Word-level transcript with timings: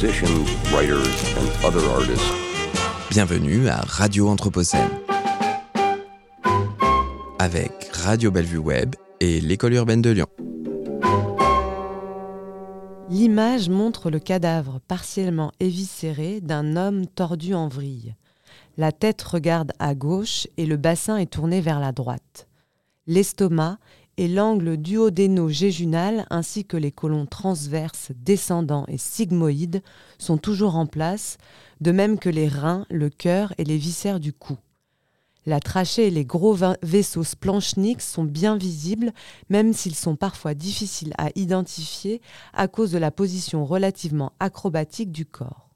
musicians, 0.00 0.44
writers, 0.70 1.08
and 1.36 1.66
other 1.66 1.84
artists. 1.90 2.32
Bienvenue 3.10 3.66
à 3.66 3.80
Radio 3.80 4.28
Anthropocène. 4.28 4.88
Avec 7.40 7.72
Radio 7.94 8.30
Bellevue 8.30 8.58
Web 8.58 8.94
et 9.18 9.40
l'École 9.40 9.74
urbaine 9.74 10.00
de 10.00 10.10
Lyon. 10.10 10.28
L'image 13.10 13.68
montre 13.68 14.10
le 14.10 14.20
cadavre 14.20 14.78
partiellement 14.86 15.50
éviscéré 15.58 16.40
d'un 16.40 16.76
homme 16.76 17.08
tordu 17.08 17.54
en 17.54 17.66
vrille. 17.66 18.14
La 18.76 18.92
tête 18.92 19.22
regarde 19.22 19.72
à 19.80 19.96
gauche 19.96 20.46
et 20.58 20.66
le 20.66 20.76
bassin 20.76 21.16
est 21.16 21.32
tourné 21.32 21.60
vers 21.60 21.80
la 21.80 21.90
droite. 21.90 22.46
L'estomac 23.08 23.78
et 24.18 24.26
l'angle 24.26 24.76
duodéno-jéjunal 24.76 26.26
ainsi 26.28 26.64
que 26.64 26.76
les 26.76 26.90
côlons 26.90 27.24
transverses, 27.24 28.10
descendants 28.16 28.84
et 28.88 28.98
sigmoïdes 28.98 29.80
sont 30.18 30.38
toujours 30.38 30.74
en 30.74 30.86
place, 30.86 31.38
de 31.80 31.92
même 31.92 32.18
que 32.18 32.28
les 32.28 32.48
reins, 32.48 32.84
le 32.90 33.10
cœur 33.10 33.54
et 33.58 33.64
les 33.64 33.78
viscères 33.78 34.18
du 34.18 34.32
cou. 34.32 34.58
La 35.46 35.60
trachée 35.60 36.08
et 36.08 36.10
les 36.10 36.24
gros 36.24 36.58
vaisseaux 36.82 37.22
splanchniques 37.22 38.02
sont 38.02 38.24
bien 38.24 38.56
visibles, 38.56 39.12
même 39.50 39.72
s'ils 39.72 39.94
sont 39.94 40.16
parfois 40.16 40.54
difficiles 40.54 41.14
à 41.16 41.30
identifier 41.36 42.20
à 42.52 42.66
cause 42.66 42.90
de 42.90 42.98
la 42.98 43.12
position 43.12 43.64
relativement 43.64 44.32
acrobatique 44.40 45.12
du 45.12 45.26
corps. 45.26 45.70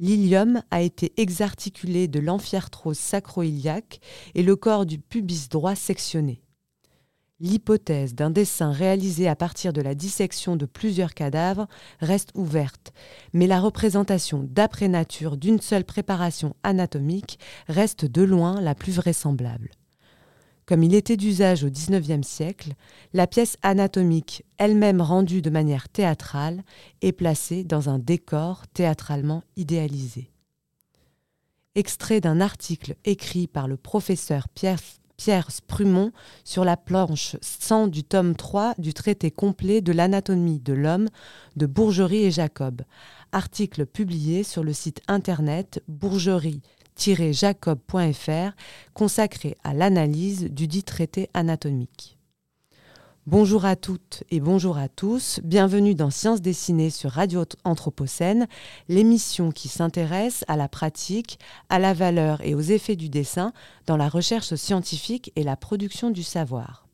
L'ilium 0.00 0.62
a 0.70 0.80
été 0.80 1.12
exarticulé 1.18 2.08
de 2.08 2.18
l'amphiertrose 2.18 2.98
sacroiliaque 2.98 4.00
et 4.34 4.42
le 4.42 4.56
corps 4.56 4.86
du 4.86 4.98
pubis 4.98 5.50
droit 5.50 5.74
sectionné. 5.74 6.40
L'hypothèse 7.40 8.16
d'un 8.16 8.30
dessin 8.30 8.72
réalisé 8.72 9.28
à 9.28 9.36
partir 9.36 9.72
de 9.72 9.80
la 9.80 9.94
dissection 9.94 10.56
de 10.56 10.66
plusieurs 10.66 11.14
cadavres 11.14 11.68
reste 12.00 12.32
ouverte, 12.34 12.92
mais 13.32 13.46
la 13.46 13.60
représentation 13.60 14.44
d'après 14.50 14.88
nature 14.88 15.36
d'une 15.36 15.60
seule 15.60 15.84
préparation 15.84 16.56
anatomique 16.64 17.38
reste 17.68 18.04
de 18.04 18.22
loin 18.22 18.60
la 18.60 18.74
plus 18.74 18.92
vraisemblable. 18.92 19.70
Comme 20.66 20.82
il 20.82 20.94
était 20.94 21.16
d'usage 21.16 21.62
au 21.62 21.70
XIXe 21.70 22.26
siècle, 22.26 22.72
la 23.12 23.28
pièce 23.28 23.56
anatomique, 23.62 24.44
elle-même 24.58 25.00
rendue 25.00 25.40
de 25.40 25.48
manière 25.48 25.88
théâtrale, 25.88 26.64
est 27.02 27.12
placée 27.12 27.62
dans 27.62 27.88
un 27.88 28.00
décor 28.00 28.66
théâtralement 28.74 29.44
idéalisé. 29.56 30.32
Extrait 31.76 32.20
d'un 32.20 32.40
article 32.40 32.96
écrit 33.04 33.46
par 33.46 33.68
le 33.68 33.76
professeur 33.76 34.48
Pierre 34.48 34.80
Pierre 35.18 35.50
Sprumont 35.50 36.12
sur 36.44 36.64
la 36.64 36.78
planche 36.78 37.36
100 37.42 37.88
du 37.88 38.04
tome 38.04 38.36
3 38.36 38.72
du 38.78 38.94
traité 38.94 39.30
complet 39.30 39.82
de 39.82 39.92
l'anatomie 39.92 40.60
de 40.60 40.72
l'homme 40.72 41.10
de 41.56 41.66
Bourgerie 41.66 42.24
et 42.24 42.30
Jacob, 42.30 42.80
article 43.32 43.84
publié 43.84 44.44
sur 44.44 44.64
le 44.64 44.72
site 44.72 45.02
internet 45.08 45.82
bourgerie-jacob.fr 45.88 48.56
consacré 48.94 49.58
à 49.64 49.74
l'analyse 49.74 50.44
du 50.44 50.68
dit 50.68 50.84
traité 50.84 51.28
anatomique. 51.34 52.17
Bonjour 53.30 53.66
à 53.66 53.76
toutes 53.76 54.24
et 54.30 54.40
bonjour 54.40 54.78
à 54.78 54.88
tous. 54.88 55.40
Bienvenue 55.44 55.94
dans 55.94 56.08
Sciences 56.08 56.40
dessinées 56.40 56.88
sur 56.88 57.10
Radio 57.10 57.44
Anthropocène, 57.64 58.46
l'émission 58.88 59.50
qui 59.52 59.68
s'intéresse 59.68 60.46
à 60.48 60.56
la 60.56 60.66
pratique, 60.66 61.38
à 61.68 61.78
la 61.78 61.92
valeur 61.92 62.40
et 62.40 62.54
aux 62.54 62.62
effets 62.62 62.96
du 62.96 63.10
dessin 63.10 63.52
dans 63.84 63.98
la 63.98 64.08
recherche 64.08 64.54
scientifique 64.54 65.30
et 65.36 65.42
la 65.42 65.56
production 65.56 66.08
du 66.08 66.22
savoir. 66.22 66.86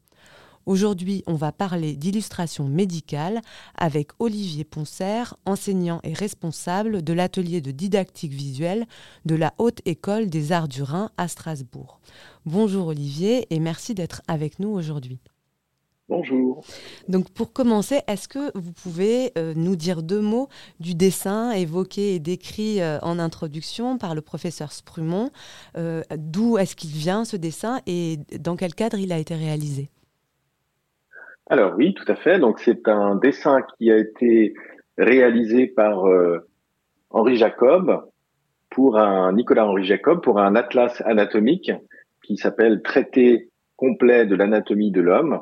Aujourd'hui, 0.67 1.23
on 1.29 1.35
va 1.35 1.53
parler 1.53 1.95
d'illustration 1.95 2.67
médicale 2.67 3.41
avec 3.79 4.11
Olivier 4.19 4.65
Poncer, 4.65 5.37
enseignant 5.47 6.01
et 6.03 6.15
responsable 6.15 7.03
de 7.03 7.13
l'atelier 7.13 7.61
de 7.61 7.71
didactique 7.71 8.33
visuelle 8.33 8.87
de 9.25 9.37
la 9.37 9.55
Haute 9.59 9.83
École 9.85 10.29
des 10.29 10.51
Arts 10.51 10.67
du 10.67 10.83
Rhin 10.83 11.11
à 11.17 11.29
Strasbourg. 11.29 12.01
Bonjour 12.45 12.89
Olivier 12.89 13.47
et 13.55 13.61
merci 13.61 13.95
d'être 13.95 14.21
avec 14.27 14.59
nous 14.59 14.71
aujourd'hui. 14.71 15.21
Bonjour. 16.11 16.63
Donc 17.09 17.33
pour 17.33 17.55
commencer, 17.55 18.01
est-ce 18.07 18.29
que 18.29 18.57
vous 18.59 18.73
pouvez 18.73 19.33
euh, 19.39 19.55
nous 19.57 19.75
dire 19.75 20.03
deux 20.03 20.21
mots 20.21 20.49
du 20.79 20.95
dessin 20.95 21.53
évoqué 21.53 22.15
et 22.15 22.19
décrit 22.19 22.83
euh, 22.83 22.99
en 23.01 23.19
introduction 23.19 23.97
par 23.97 24.15
le 24.15 24.21
professeur 24.21 24.73
Sprumont 24.73 25.31
euh, 25.79 26.03
D'où 26.15 26.59
est-ce 26.59 26.77
qu'il 26.77 26.91
vient 26.91 27.25
ce 27.25 27.39
dessin 27.39 27.81
et 27.87 28.19
dans 28.39 28.55
quel 28.55 28.75
cadre 28.75 28.99
il 28.99 29.15
a 29.15 29.19
été 29.19 29.35
réalisé? 29.35 29.89
Alors 31.49 31.73
oui, 31.75 31.95
tout 31.95 32.11
à 32.13 32.17
fait. 32.17 32.39
Donc 32.39 32.61
c'est 32.61 32.87
un 32.87 33.17
dessin 33.17 33.63
qui 33.79 33.91
a 33.91 33.97
été 33.97 34.53
réalisé 34.99 35.67
par 35.67 36.05
Henri 37.11 37.37
Jacob 37.37 38.05
pour 38.69 38.99
un 38.99 39.33
Nicolas 39.33 39.67
Henri 39.67 39.85
Jacob 39.85 40.23
pour 40.23 40.39
un 40.39 40.55
atlas 40.55 41.03
anatomique 41.07 41.73
qui 42.23 42.37
s'appelle 42.37 42.83
Traité 42.83 43.51
complet 43.77 44.27
de 44.27 44.37
l'anatomie 44.37 44.91
de 44.91 45.01
l'homme 45.01 45.41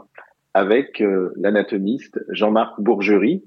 avec 0.54 1.00
euh, 1.00 1.30
l'anatomiste 1.36 2.20
Jean-Marc 2.28 2.80
Bourgerie. 2.80 3.44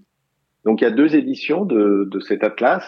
Donc 0.63 0.81
il 0.81 0.85
y 0.85 0.87
a 0.87 0.91
deux 0.91 1.15
éditions 1.15 1.65
de, 1.65 2.09
cet 2.19 2.43
atlas. 2.43 2.83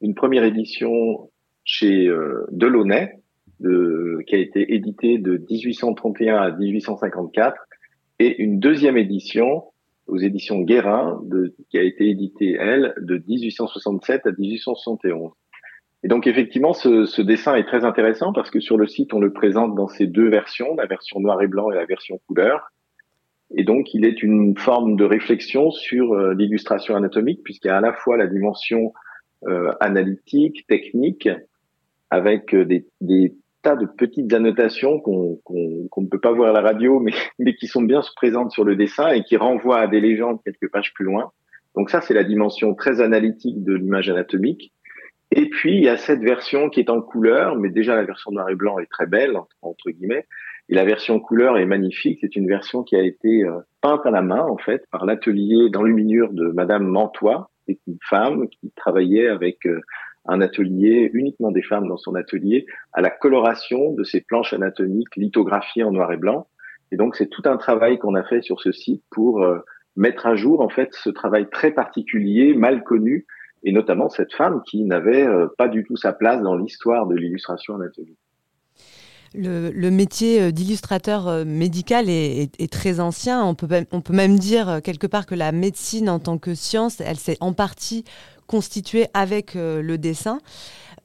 Une 0.00 0.14
première 0.14 0.44
édition 0.44 1.30
chez 1.64 2.06
euh, 2.06 2.44
Delaunay, 2.50 3.20
de, 3.60 4.18
qui 4.26 4.34
a 4.34 4.38
été 4.38 4.74
éditée 4.74 5.18
de 5.18 5.42
1831 5.50 6.36
à 6.36 6.50
1854, 6.50 7.56
et 8.18 8.42
une 8.42 8.58
deuxième 8.58 8.98
édition 8.98 9.64
aux 10.06 10.18
éditions 10.18 10.60
Guérin, 10.60 11.20
de, 11.24 11.54
qui 11.70 11.78
a 11.78 11.82
été 11.82 12.10
éditée, 12.10 12.56
elle, 12.60 12.94
de 13.00 13.22
1867 13.26 14.26
à 14.26 14.30
1871. 14.36 15.32
Et 16.02 16.08
donc 16.08 16.26
effectivement, 16.26 16.74
ce, 16.74 17.06
ce, 17.06 17.22
dessin 17.22 17.54
est 17.54 17.64
très 17.64 17.86
intéressant 17.86 18.34
parce 18.34 18.50
que 18.50 18.60
sur 18.60 18.76
le 18.76 18.86
site, 18.86 19.14
on 19.14 19.20
le 19.20 19.32
présente 19.32 19.74
dans 19.74 19.88
ces 19.88 20.06
deux 20.06 20.28
versions, 20.28 20.76
la 20.76 20.84
version 20.84 21.18
noir 21.20 21.40
et 21.40 21.46
blanc 21.46 21.70
et 21.70 21.74
la 21.74 21.86
version 21.86 22.20
couleur. 22.26 22.73
Et 23.56 23.64
donc, 23.64 23.94
il 23.94 24.04
est 24.04 24.22
une 24.22 24.56
forme 24.56 24.96
de 24.96 25.04
réflexion 25.04 25.70
sur 25.70 26.12
euh, 26.12 26.34
l'illustration 26.34 26.96
anatomique, 26.96 27.42
puisqu'il 27.44 27.68
y 27.68 27.70
a 27.70 27.76
à 27.76 27.80
la 27.80 27.92
fois 27.92 28.16
la 28.16 28.26
dimension 28.26 28.92
euh, 29.46 29.72
analytique, 29.80 30.66
technique, 30.66 31.28
avec 32.10 32.54
euh, 32.54 32.64
des, 32.64 33.34
tas 33.62 33.76
de 33.76 33.86
petites 33.86 34.32
annotations 34.32 35.00
qu'on 35.00 35.40
ne 35.50 36.06
peut 36.06 36.20
pas 36.20 36.32
voir 36.32 36.50
à 36.50 36.52
la 36.52 36.60
radio, 36.60 37.00
mais, 37.00 37.12
mais 37.38 37.54
qui 37.54 37.66
sont 37.66 37.82
bien 37.82 38.00
présentes 38.16 38.52
sur 38.52 38.64
le 38.64 38.76
dessin 38.76 39.08
et 39.10 39.22
qui 39.22 39.36
renvoient 39.36 39.80
à 39.80 39.86
des 39.86 40.00
légendes 40.00 40.38
quelques 40.44 40.70
pages 40.70 40.92
plus 40.94 41.04
loin. 41.04 41.30
Donc 41.74 41.90
ça, 41.90 42.00
c'est 42.00 42.14
la 42.14 42.24
dimension 42.24 42.74
très 42.74 43.00
analytique 43.00 43.62
de 43.64 43.74
l'image 43.74 44.08
anatomique. 44.08 44.72
Et 45.30 45.48
puis, 45.48 45.76
il 45.76 45.82
y 45.82 45.88
a 45.88 45.96
cette 45.96 46.20
version 46.20 46.70
qui 46.70 46.80
est 46.80 46.90
en 46.90 47.00
couleur, 47.00 47.56
mais 47.56 47.68
déjà 47.68 47.96
la 47.96 48.04
version 48.04 48.30
noir 48.30 48.48
et 48.50 48.54
blanc 48.54 48.78
est 48.78 48.90
très 48.90 49.06
belle, 49.06 49.36
entre 49.62 49.90
guillemets. 49.90 50.26
Et 50.70 50.74
la 50.74 50.84
version 50.84 51.20
couleur 51.20 51.58
est 51.58 51.66
magnifique. 51.66 52.18
C'est 52.22 52.36
une 52.36 52.48
version 52.48 52.82
qui 52.82 52.96
a 52.96 53.02
été 53.02 53.44
euh, 53.44 53.60
peinte 53.82 54.06
à 54.06 54.10
la 54.10 54.22
main, 54.22 54.42
en 54.42 54.56
fait, 54.56 54.84
par 54.90 55.04
l'atelier 55.04 55.68
d'enluminure 55.68 56.32
de 56.32 56.46
Madame 56.48 56.86
Mantois. 56.86 57.50
C'est 57.66 57.78
une 57.86 57.98
femme 58.08 58.48
qui 58.48 58.72
travaillait 58.74 59.28
avec 59.28 59.66
euh, 59.66 59.80
un 60.24 60.40
atelier, 60.40 61.10
uniquement 61.12 61.50
des 61.50 61.62
femmes 61.62 61.86
dans 61.86 61.98
son 61.98 62.14
atelier, 62.14 62.64
à 62.94 63.02
la 63.02 63.10
coloration 63.10 63.92
de 63.92 64.04
ces 64.04 64.22
planches 64.22 64.54
anatomiques 64.54 65.14
lithographiées 65.16 65.84
en 65.84 65.92
noir 65.92 66.10
et 66.12 66.16
blanc. 66.16 66.46
Et 66.92 66.96
donc, 66.96 67.16
c'est 67.16 67.28
tout 67.28 67.42
un 67.44 67.58
travail 67.58 67.98
qu'on 67.98 68.14
a 68.14 68.22
fait 68.22 68.40
sur 68.40 68.60
ce 68.60 68.72
site 68.72 69.02
pour 69.10 69.42
euh, 69.42 69.58
mettre 69.96 70.26
à 70.26 70.34
jour, 70.34 70.62
en 70.62 70.70
fait, 70.70 70.94
ce 70.94 71.10
travail 71.10 71.50
très 71.50 71.72
particulier, 71.72 72.54
mal 72.54 72.84
connu, 72.84 73.26
et 73.64 73.72
notamment 73.72 74.08
cette 74.08 74.32
femme 74.32 74.62
qui 74.66 74.84
n'avait 74.84 75.26
pas 75.56 75.68
du 75.68 75.84
tout 75.84 75.96
sa 75.96 76.12
place 76.12 76.42
dans 76.42 76.54
l'histoire 76.54 77.06
de 77.06 77.16
l'illustration 77.16 77.76
anatomique. 77.76 78.18
Le, 79.36 79.90
métier 79.90 80.40
euh, 80.40 80.50
d'illustrateur 80.52 81.26
euh, 81.26 81.44
médical 81.44 82.08
est, 82.08 82.70
très 82.70 83.00
ancien. 83.00 83.44
On 83.44 83.56
peut, 83.56 83.68
on 83.90 84.00
peut 84.00 84.12
même 84.12 84.38
dire 84.38 84.68
euh, 84.68 84.80
quelque 84.80 85.08
part 85.08 85.26
que 85.26 85.34
la 85.34 85.50
médecine 85.50 86.08
en 86.08 86.20
tant 86.20 86.38
que 86.38 86.54
science, 86.54 87.00
elle 87.00 87.18
s'est 87.18 87.36
en 87.40 87.52
partie 87.52 88.04
constituée 88.46 89.08
avec 89.14 89.54
le 89.54 89.96
dessin. 89.96 90.38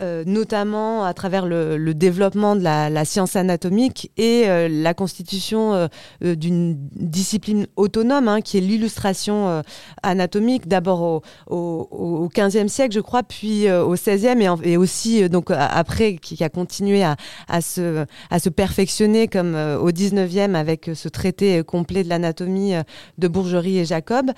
Euh, 0.02 0.24
notamment 0.26 1.04
à 1.04 1.14
travers 1.14 1.46
le, 1.46 1.94
développement 1.94 2.56
de 2.56 2.64
la, 2.64 3.04
science 3.04 3.36
anatomique 3.36 4.14
et 4.16 4.44
euh, 4.48 4.70
la 4.72 4.94
constitution 4.94 5.74
euh, 5.74 6.36
d'une 6.36 6.78
discipline 6.96 7.68
autonome 7.76 8.30
hein, 8.30 8.40
qui 8.40 8.58
est 8.58 8.62
l'illustration 8.62 9.62
anatomique, 10.02 10.70
d'abord 10.70 11.02
au, 11.02 11.22
au, 11.92 12.30
15e 12.34 12.70
siècle, 12.70 12.96
je 12.96 13.02
crois, 13.02 13.24
puis 13.24 13.70
au 13.70 13.96
16e 13.96 14.62
et, 14.64 14.78
aussi 14.78 15.28
donc 15.30 15.52
après 15.52 16.16
qui, 16.16 16.42
a 16.44 16.50
continué 16.50 17.04
à, 17.04 17.62
se 17.62 18.50
perfectionner 18.50 19.28
comme 19.28 19.56
au 19.56 19.92
19e 19.92 20.56
avec 20.56 20.92
ce 20.94 21.10
traité 21.10 21.62
complet 21.64 22.06
de 22.06 22.10
l'anatomie 22.10 22.74
de 23.18 23.28
Bourgerie 23.28 23.80
et 23.80 23.86
Jacob. 23.86 24.32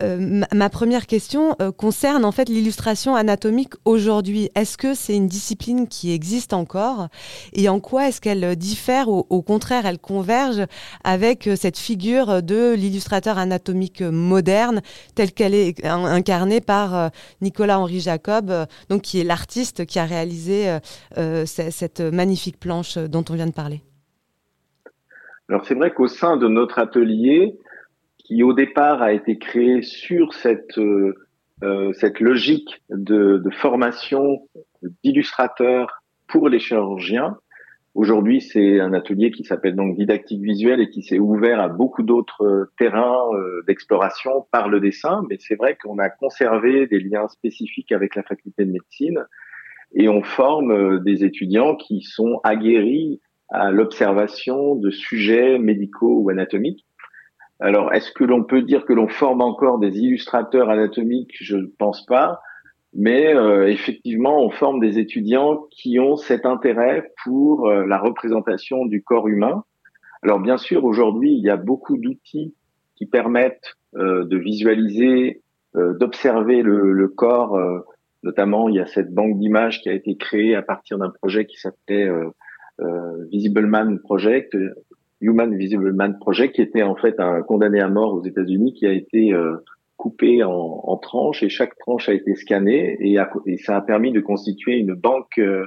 ma 0.00 0.70
première 0.70 1.06
question 1.06 1.56
concerne 1.76 2.24
en 2.24 2.32
fait 2.32 2.48
l'illustration 2.48 3.16
anatomique 3.16 3.74
aujourd'hui. 3.84 4.50
Est-ce 4.54 4.78
que 4.78 4.94
c'est 5.00 5.16
une 5.16 5.26
discipline 5.26 5.88
qui 5.88 6.12
existe 6.12 6.52
encore. 6.52 7.08
Et 7.52 7.68
en 7.68 7.80
quoi 7.80 8.08
est-ce 8.08 8.20
qu'elle 8.20 8.56
diffère 8.56 9.08
ou 9.08 9.26
au 9.28 9.42
contraire 9.42 9.86
elle 9.86 9.98
converge 9.98 10.64
avec 11.04 11.48
cette 11.56 11.78
figure 11.78 12.42
de 12.42 12.74
l'illustrateur 12.74 13.38
anatomique 13.38 14.02
moderne 14.02 14.80
telle 15.14 15.32
qu'elle 15.32 15.54
est 15.54 15.84
incarnée 15.84 16.60
par 16.60 17.10
Nicolas-Henri 17.40 18.00
Jacob, 18.00 18.52
donc 18.88 19.02
qui 19.02 19.20
est 19.20 19.24
l'artiste 19.24 19.86
qui 19.86 19.98
a 19.98 20.04
réalisé 20.04 20.78
cette 21.46 22.00
magnifique 22.00 22.58
planche 22.60 22.98
dont 22.98 23.24
on 23.30 23.34
vient 23.34 23.46
de 23.46 23.52
parler? 23.52 23.82
Alors 25.50 25.66
c'est 25.66 25.74
vrai 25.74 25.90
qu'au 25.92 26.06
sein 26.06 26.36
de 26.36 26.46
notre 26.46 26.78
atelier, 26.78 27.58
qui 28.18 28.44
au 28.44 28.52
départ 28.52 29.02
a 29.02 29.12
été 29.12 29.36
créé 29.36 29.82
sur 29.82 30.32
cette 30.32 30.78
euh, 30.78 31.16
euh, 31.62 31.92
cette 31.92 32.20
logique 32.20 32.82
de, 32.88 33.38
de 33.38 33.50
formation 33.50 34.48
d'illustrateurs 35.04 36.02
pour 36.26 36.48
les 36.48 36.58
chirurgiens. 36.58 37.36
Aujourd'hui, 37.94 38.40
c'est 38.40 38.78
un 38.78 38.92
atelier 38.92 39.32
qui 39.32 39.44
s'appelle 39.44 39.74
donc 39.74 39.96
didactique 39.96 40.42
visuelle 40.42 40.80
et 40.80 40.90
qui 40.90 41.02
s'est 41.02 41.18
ouvert 41.18 41.60
à 41.60 41.68
beaucoup 41.68 42.04
d'autres 42.04 42.70
terrains 42.78 43.20
euh, 43.34 43.62
d'exploration 43.66 44.46
par 44.52 44.68
le 44.68 44.80
dessin. 44.80 45.24
Mais 45.28 45.36
c'est 45.40 45.56
vrai 45.56 45.76
qu'on 45.82 45.98
a 45.98 46.08
conservé 46.08 46.86
des 46.86 47.00
liens 47.00 47.26
spécifiques 47.28 47.92
avec 47.92 48.14
la 48.14 48.22
faculté 48.22 48.64
de 48.64 48.70
médecine 48.70 49.24
et 49.92 50.08
on 50.08 50.22
forme 50.22 50.70
euh, 50.70 50.98
des 51.00 51.24
étudiants 51.24 51.76
qui 51.76 52.02
sont 52.02 52.40
aguerris 52.44 53.20
à 53.48 53.72
l'observation 53.72 54.76
de 54.76 54.90
sujets 54.90 55.58
médicaux 55.58 56.20
ou 56.20 56.30
anatomiques 56.30 56.86
alors, 57.60 57.92
est-ce 57.92 58.10
que 58.12 58.24
l'on 58.24 58.42
peut 58.42 58.62
dire 58.62 58.86
que 58.86 58.94
l'on 58.94 59.08
forme 59.08 59.42
encore 59.42 59.78
des 59.78 59.98
illustrateurs 59.98 60.70
anatomiques? 60.70 61.36
Je 61.40 61.56
ne 61.56 61.66
pense 61.66 62.06
pas. 62.06 62.40
Mais 62.94 63.34
euh, 63.34 63.68
effectivement, 63.68 64.42
on 64.42 64.50
forme 64.50 64.80
des 64.80 64.98
étudiants 64.98 65.66
qui 65.70 66.00
ont 66.00 66.16
cet 66.16 66.46
intérêt 66.46 67.12
pour 67.22 67.68
euh, 67.68 67.86
la 67.86 67.98
représentation 67.98 68.86
du 68.86 69.02
corps 69.02 69.28
humain. 69.28 69.64
Alors 70.22 70.40
bien 70.40 70.56
sûr, 70.56 70.84
aujourd'hui, 70.84 71.32
il 71.32 71.44
y 71.44 71.50
a 71.50 71.56
beaucoup 71.56 71.98
d'outils 71.98 72.54
qui 72.96 73.06
permettent 73.06 73.76
euh, 73.96 74.24
de 74.24 74.36
visualiser, 74.36 75.42
d'observer 75.74 76.62
le, 76.62 76.90
le, 76.90 77.06
corps. 77.06 77.56
notamment, 78.24 78.68
il 78.68 78.74
y 78.74 78.80
a 78.80 78.86
cette 78.86 79.14
banque 79.14 79.38
d'images 79.38 79.80
qui 79.80 79.88
a 79.88 79.92
été 79.92 80.16
créée 80.16 80.56
à 80.56 80.62
partir 80.62 80.98
d'un 80.98 81.10
projet 81.10 81.46
qui 81.46 81.58
s'appelait 81.58 82.10
Visible 83.30 83.66
Man 83.66 84.00
Project, 84.00 84.56
Human 85.20 85.54
Visible 85.54 85.92
Man 85.92 86.18
Project, 86.18 86.54
qui 86.54 86.62
était 86.62 86.82
en 86.82 86.96
fait 86.96 87.20
un 87.20 87.42
condamné 87.42 87.80
à 87.80 87.88
mort 87.88 88.14
aux 88.14 88.24
États-Unis, 88.24 88.74
qui 88.74 88.86
a 88.86 88.92
été 88.92 89.32
euh, 89.32 89.56
coupé 89.96 90.42
en, 90.42 90.96
tranches 90.96 91.42
et 91.42 91.50
chaque 91.50 91.76
tranche 91.78 92.08
a 92.08 92.14
été 92.14 92.34
scannée 92.34 92.96
et, 93.00 93.18
et 93.46 93.56
ça 93.58 93.76
a 93.76 93.82
permis 93.82 94.12
de 94.12 94.20
constituer 94.20 94.76
une 94.76 94.94
banque 94.94 95.38
euh, 95.38 95.66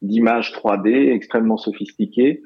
d'images 0.00 0.52
3D 0.52 1.12
extrêmement 1.12 1.58
sophistiquée 1.58 2.42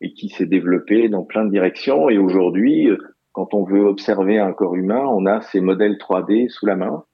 et 0.00 0.12
qui 0.12 0.28
s'est 0.28 0.46
développée 0.46 1.08
dans 1.08 1.22
plein 1.22 1.44
de 1.44 1.50
directions. 1.50 2.08
Et 2.08 2.18
aujourd'hui, 2.18 2.88
euh, 2.88 2.98
quand 3.32 3.54
on 3.54 3.64
veut 3.64 3.84
observer 3.84 4.38
un 4.38 4.52
corps 4.52 4.74
humain, 4.74 5.04
on 5.06 5.26
a 5.26 5.40
ces 5.42 5.60
modèles 5.60 5.96
3D 5.96 6.48
sous 6.48 6.66
la 6.66 6.74
main. 6.74 7.04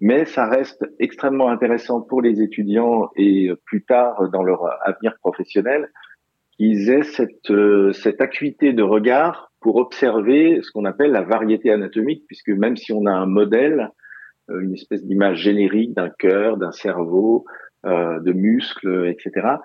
Mais 0.00 0.26
ça 0.26 0.46
reste 0.46 0.84
extrêmement 0.98 1.48
intéressant 1.48 2.02
pour 2.02 2.20
les 2.20 2.42
étudiants 2.42 3.08
et 3.16 3.50
plus 3.64 3.84
tard 3.84 4.28
dans 4.30 4.42
leur 4.42 4.64
avenir 4.84 5.16
professionnel 5.20 5.88
qu'ils 6.56 6.90
aient 6.90 7.02
cette, 7.02 7.50
euh, 7.50 7.92
cette 7.92 8.20
acuité 8.20 8.72
de 8.72 8.82
regard 8.82 9.52
pour 9.60 9.76
observer 9.76 10.60
ce 10.62 10.70
qu'on 10.70 10.84
appelle 10.84 11.10
la 11.10 11.22
variété 11.22 11.70
anatomique, 11.70 12.24
puisque 12.26 12.50
même 12.50 12.76
si 12.76 12.92
on 12.92 13.06
a 13.06 13.12
un 13.12 13.26
modèle, 13.26 13.90
euh, 14.50 14.60
une 14.60 14.74
espèce 14.74 15.04
d'image 15.04 15.38
générique 15.38 15.94
d'un 15.94 16.10
cœur, 16.10 16.58
d'un 16.58 16.72
cerveau, 16.72 17.46
euh, 17.86 18.20
de 18.20 18.32
muscles, 18.32 19.06
etc., 19.08 19.56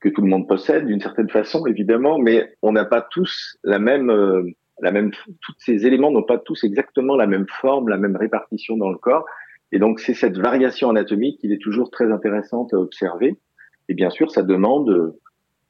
que 0.00 0.08
tout 0.08 0.20
le 0.20 0.28
monde 0.28 0.46
possède 0.46 0.86
d'une 0.86 1.00
certaine 1.00 1.30
façon, 1.30 1.66
évidemment, 1.66 2.18
mais 2.18 2.54
on 2.62 2.72
n'a 2.72 2.84
pas 2.84 3.00
tous 3.00 3.58
la 3.64 3.78
même, 3.78 4.10
euh, 4.10 4.42
la 4.80 4.92
même, 4.92 5.10
tous 5.10 5.54
ces 5.58 5.86
éléments 5.86 6.10
n'ont 6.10 6.22
pas 6.22 6.38
tous 6.38 6.62
exactement 6.62 7.16
la 7.16 7.26
même 7.26 7.46
forme, 7.60 7.88
la 7.88 7.96
même 7.96 8.16
répartition 8.16 8.76
dans 8.76 8.90
le 8.90 8.98
corps. 8.98 9.24
Et 9.72 9.78
donc, 9.78 9.98
c'est 9.98 10.14
cette 10.14 10.36
variation 10.36 10.90
anatomique 10.90 11.40
qu'il 11.40 11.52
est 11.52 11.60
toujours 11.60 11.90
très 11.90 12.12
intéressante 12.12 12.72
à 12.74 12.76
observer. 12.76 13.36
Et 13.88 13.94
bien 13.94 14.10
sûr, 14.10 14.30
ça 14.30 14.42
demande 14.42 15.14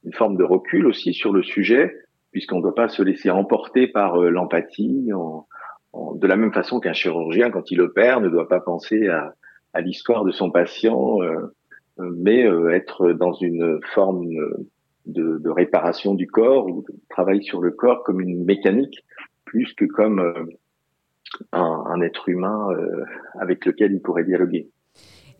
une 0.04 0.12
forme 0.12 0.36
de 0.36 0.44
recul 0.44 0.86
aussi 0.86 1.12
sur 1.12 1.32
le 1.32 1.42
sujet, 1.42 1.94
puisqu'on 2.30 2.58
ne 2.58 2.62
doit 2.62 2.74
pas 2.74 2.88
se 2.88 3.02
laisser 3.02 3.30
emporter 3.30 3.86
par 3.88 4.20
euh, 4.20 4.30
l'empathie, 4.30 5.10
de 6.14 6.26
la 6.26 6.36
même 6.36 6.52
façon 6.52 6.80
qu'un 6.80 6.92
chirurgien, 6.92 7.50
quand 7.50 7.70
il 7.70 7.80
opère, 7.80 8.20
ne 8.20 8.28
doit 8.28 8.48
pas 8.48 8.60
penser 8.60 9.08
à, 9.08 9.34
l'histoire 9.80 10.24
de 10.24 10.32
son 10.32 10.50
patient, 10.50 11.22
euh, 11.22 11.54
euh, 12.00 12.12
mais 12.16 12.42
être 12.72 13.12
dans 13.12 13.32
une 13.32 13.78
forme 13.94 14.24
de, 15.06 15.48
réparation 15.48 16.14
du 16.14 16.26
corps 16.26 16.66
ou 16.66 16.82
de 16.82 16.94
travail 17.08 17.42
sur 17.42 17.60
le 17.60 17.70
corps 17.70 18.02
comme 18.02 18.20
une 18.20 18.44
mécanique, 18.44 19.04
plus 19.44 19.72
que 19.74 19.84
comme 19.84 20.48
un, 21.52 22.00
être 22.02 22.28
humain 22.28 22.68
avec 23.40 23.64
lequel 23.64 23.92
il 23.92 24.02
pourrait 24.02 24.24
dialoguer. 24.24 24.68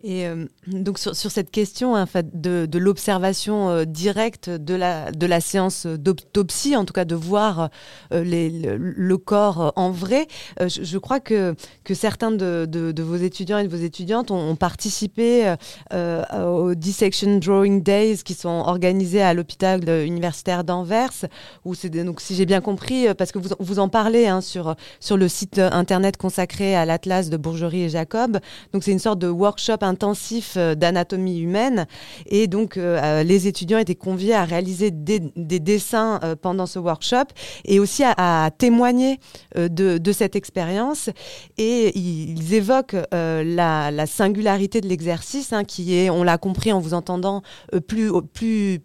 Et 0.05 0.29
euh, 0.29 0.47
donc 0.69 0.97
sur, 0.99 1.15
cette 1.15 1.50
question 1.50 2.06
fait, 2.06 2.41
de, 2.41 2.79
l'observation 2.79 3.69
euh, 3.69 3.85
directe 3.85 4.49
de 4.49 4.75
la, 4.75 5.11
de 5.11 5.27
la 5.27 5.41
séance 5.41 5.87
d'autopsie, 5.87 6.77
en 6.77 6.85
tout 6.85 6.93
cas 6.93 7.05
de 7.05 7.17
voir 7.17 7.71
euh, 8.12 8.23
le, 8.23 9.17
corps 9.17 9.73
en 9.75 9.91
vrai, 9.91 10.29
je, 10.61 10.99
crois 10.99 11.19
que, 11.19 11.56
que 11.83 11.95
certains 11.95 12.31
de, 12.31 13.03
vos 13.03 13.17
étudiants 13.17 13.59
et 13.59 13.65
de 13.65 13.77
vos 13.77 13.83
étudiantes 13.83 14.31
ont, 14.31 14.55
participé 14.55 15.55
aux 15.93 16.75
Dissection 16.75 17.39
Drawing 17.39 17.83
Days 17.83 18.19
qui 18.25 18.35
sont 18.35 18.49
organisés 18.49 19.21
à 19.21 19.35
l'hôpital 19.35 19.89
universitaire 20.06 20.62
d'Anvers, 20.65 21.27
donc 21.65 22.21
si 22.21 22.35
j'ai 22.35 22.47
bien 22.47 22.61
compris, 22.61 23.12
parce 23.15 23.33
que 23.33 23.39
vous, 23.39 23.51
vous 23.59 23.79
en 23.79 23.89
parlez 23.89 24.27
hein, 24.27 24.41
sur, 24.41 24.77
sur 25.01 25.17
le 25.17 25.29
site 25.29 25.59
internet 25.59 26.17
consacré 26.17 26.77
à 26.77 26.85
l'Atlas 26.85 27.29
de 27.29 27.37
Bourgerie 27.37 27.83
et 27.83 27.89
Jacob, 27.89 28.39
donc 28.73 28.85
c'est 28.85 28.93
une 28.93 28.99
sorte 28.99 29.19
de 29.19 29.29
workshop 29.29 29.79
intensif 29.88 30.55
euh, 30.56 30.75
d'anatomie 30.75 31.40
humaine. 31.40 31.87
Et 32.26 32.46
donc, 32.46 32.76
euh, 32.76 33.00
euh, 33.02 33.23
les 33.23 33.49
étudiants 33.49 33.79
étaient 33.79 33.94
conviés 33.94 34.35
à 34.35 34.44
réaliser 34.44 34.90
des, 34.90 35.19
dessins 35.58 36.20
pendant 36.40 36.67
ce 36.67 36.79
workshop 36.79 37.25
et 37.64 37.81
aussi 37.81 38.05
à, 38.05 38.50
témoigner 38.56 39.19
de, 39.56 40.12
cette 40.12 40.37
expérience. 40.37 41.11
Et 41.56 41.99
ils 41.99 42.55
évoquent 42.55 42.96
la, 43.12 44.06
singularité 44.06 44.81
de 44.81 44.88
l'exercice, 44.88 45.52
hein, 45.52 45.64
qui 45.64 45.96
est, 45.96 46.11
on 46.11 46.23
l'a 46.23 46.38
compris 46.38 46.73
en 46.73 46.81
vous 46.81 46.94
entendant, 46.94 47.43
plus, 47.87 48.11
plus 48.32 48.81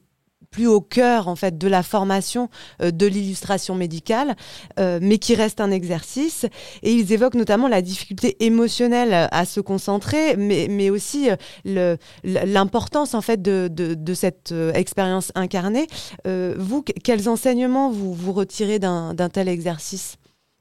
plus 0.54 0.68
au 0.68 0.80
cœur 0.80 1.28
en 1.28 1.36
fait 1.36 1.58
de 1.58 1.68
la 1.68 1.84
formation 1.84 2.50
euh, 2.82 2.92
de 2.92 3.06
l'illustration 3.08 3.76
médicale, 3.76 4.36
euh, 4.80 5.00
mais 5.02 5.18
qui 5.18 5.36
reste 5.36 5.60
un 5.60 5.72
exercice. 5.72 6.46
Et 6.84 6.94
ils 6.94 7.12
évoquent 7.12 7.36
notamment 7.36 7.68
la 7.68 7.82
difficulté 7.82 8.38
émotionnelle 8.40 9.28
à 9.32 9.46
se 9.46 9.60
concentrer, 9.60 10.38
mais, 10.38 10.68
mais 10.70 10.90
aussi 10.90 11.30
euh, 11.68 11.98
l'importance 12.24 13.16
en 13.16 13.22
fait 13.22 13.42
de, 13.42 13.68
de, 13.70 13.96
de 13.96 14.14
cette 14.14 14.54
expérience 14.74 15.32
incarnée. 15.36 15.88
vous, 16.26 16.84
quels 17.04 17.28
enseignements 17.28 17.90
vous, 17.90 18.14
vous 18.14 18.32
retirez 18.32 18.78
d'un 18.80 19.30
tel 19.32 19.48
exercice? 19.48 20.18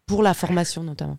Pour 0.07 0.23
la 0.23 0.35
formation 0.35 0.83
notamment 0.83 1.19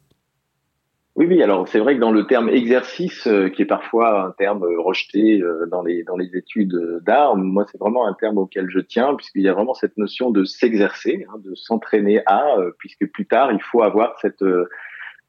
oui, 1.16 1.28
oui. 1.28 1.44
Alors 1.44 1.68
c'est 1.68 1.78
vrai 1.78 1.96
que 1.96 2.00
dans 2.00 2.12
le 2.12 2.26
terme 2.26 2.50
exercice, 2.50 3.28
euh, 3.28 3.50
qui 3.50 3.62
est 3.62 3.68
parfois 3.68 4.26
un 4.26 4.32
terme 4.32 4.64
rejeté 4.80 5.40
euh, 5.42 5.68
dans 5.68 5.84
les 5.84 6.04
dans 6.04 6.18
les 6.18 6.36
études 6.36 6.76
d'art, 7.06 7.36
moi 7.38 7.66
c'est 7.72 7.78
vraiment 7.78 8.08
un 8.08 8.14
terme 8.14 8.40
auquel 8.40 8.68
je 8.70 8.80
tiens 8.80 9.14
puisqu'il 9.14 9.44
y 9.44 9.48
a 9.48 9.54
vraiment 9.54 9.76
cette 9.76 9.96
notion 9.98 10.32
de 10.32 10.44
s'exercer, 10.44 11.28
hein, 11.30 11.38
de 11.44 11.54
s'entraîner 11.54 12.24
à, 12.26 12.58
euh, 12.58 12.72
puisque 12.80 13.06
plus 13.12 13.28
tard 13.28 13.52
il 13.52 13.62
faut 13.62 13.84
avoir 13.84 14.18
cette 14.22 14.44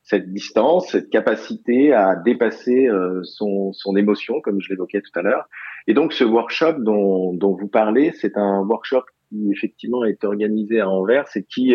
cette 0.03 0.33
distance, 0.33 0.88
cette 0.91 1.11
capacité 1.11 1.93
à 1.93 2.17
dépasser 2.17 2.88
son 3.23 3.73
son 3.75 3.97
émotion, 3.97 4.41
comme 4.41 4.61
je 4.61 4.71
l'évoquais 4.71 5.03
tout 5.03 5.19
à 5.19 5.23
l'heure. 5.23 5.49
Et 5.87 5.93
donc 5.93 6.14
ce 6.14 6.25
workshop 6.25 6.81
dont 6.81 7.35
dont 7.35 7.55
vous 7.55 7.69
parlez, 7.69 8.12
c'est 8.12 8.38
un 8.38 8.61
workshop 8.62 9.05
qui 9.29 9.50
effectivement 9.53 10.05
est 10.05 10.25
organisé 10.25 10.81
à 10.81 10.88
Anvers 10.88 11.26
et 11.37 11.43
qui 11.43 11.75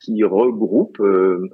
qui 0.00 0.22
regroupe 0.24 1.00
euh, 1.00 1.48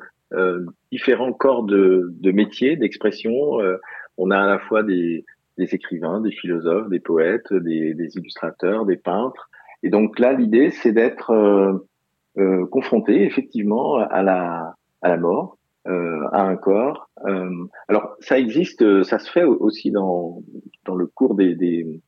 différents 0.91 1.33
corps 1.33 1.65
de, 1.65 2.13
de 2.21 2.33
métiers, 2.33 2.77
d'expression. 2.77 3.61
Euh, 3.61 3.77
on 4.19 4.31
a 4.31 4.39
à 4.39 4.47
la 4.47 4.59
fois 4.59 4.83
des, 4.83 5.25
écrivains, 5.59 6.21
des 6.21 6.33
philosophes, 6.33 6.89
des 6.89 7.01
poètes, 7.01 7.53
des, 7.53 8.17
illustrateurs, 8.17 8.85
des 8.85 8.97
peintres. 8.97 9.51
Et 9.83 9.91
donc 9.91 10.19
là, 10.19 10.33
l'idée, 10.33 10.71
c'est 10.71 10.93
d'être 10.93 11.33
euh, 12.37 12.67
confronté 12.67 13.25
effectivement 13.25 13.97
à 13.97 14.23
la, 14.23 14.75
mort, 15.19 15.59
à 15.85 16.43
un 16.43 16.57
corps. 16.57 17.11
alors 17.89 18.15
ça 18.21 18.39
existe, 18.39 19.03
ça 19.03 19.19
se 19.19 19.31
fait 19.31 19.45
aussi 19.45 19.91
dans, 19.91 20.43
le 20.87 21.07
cours 21.07 21.35
des, 21.35 22.01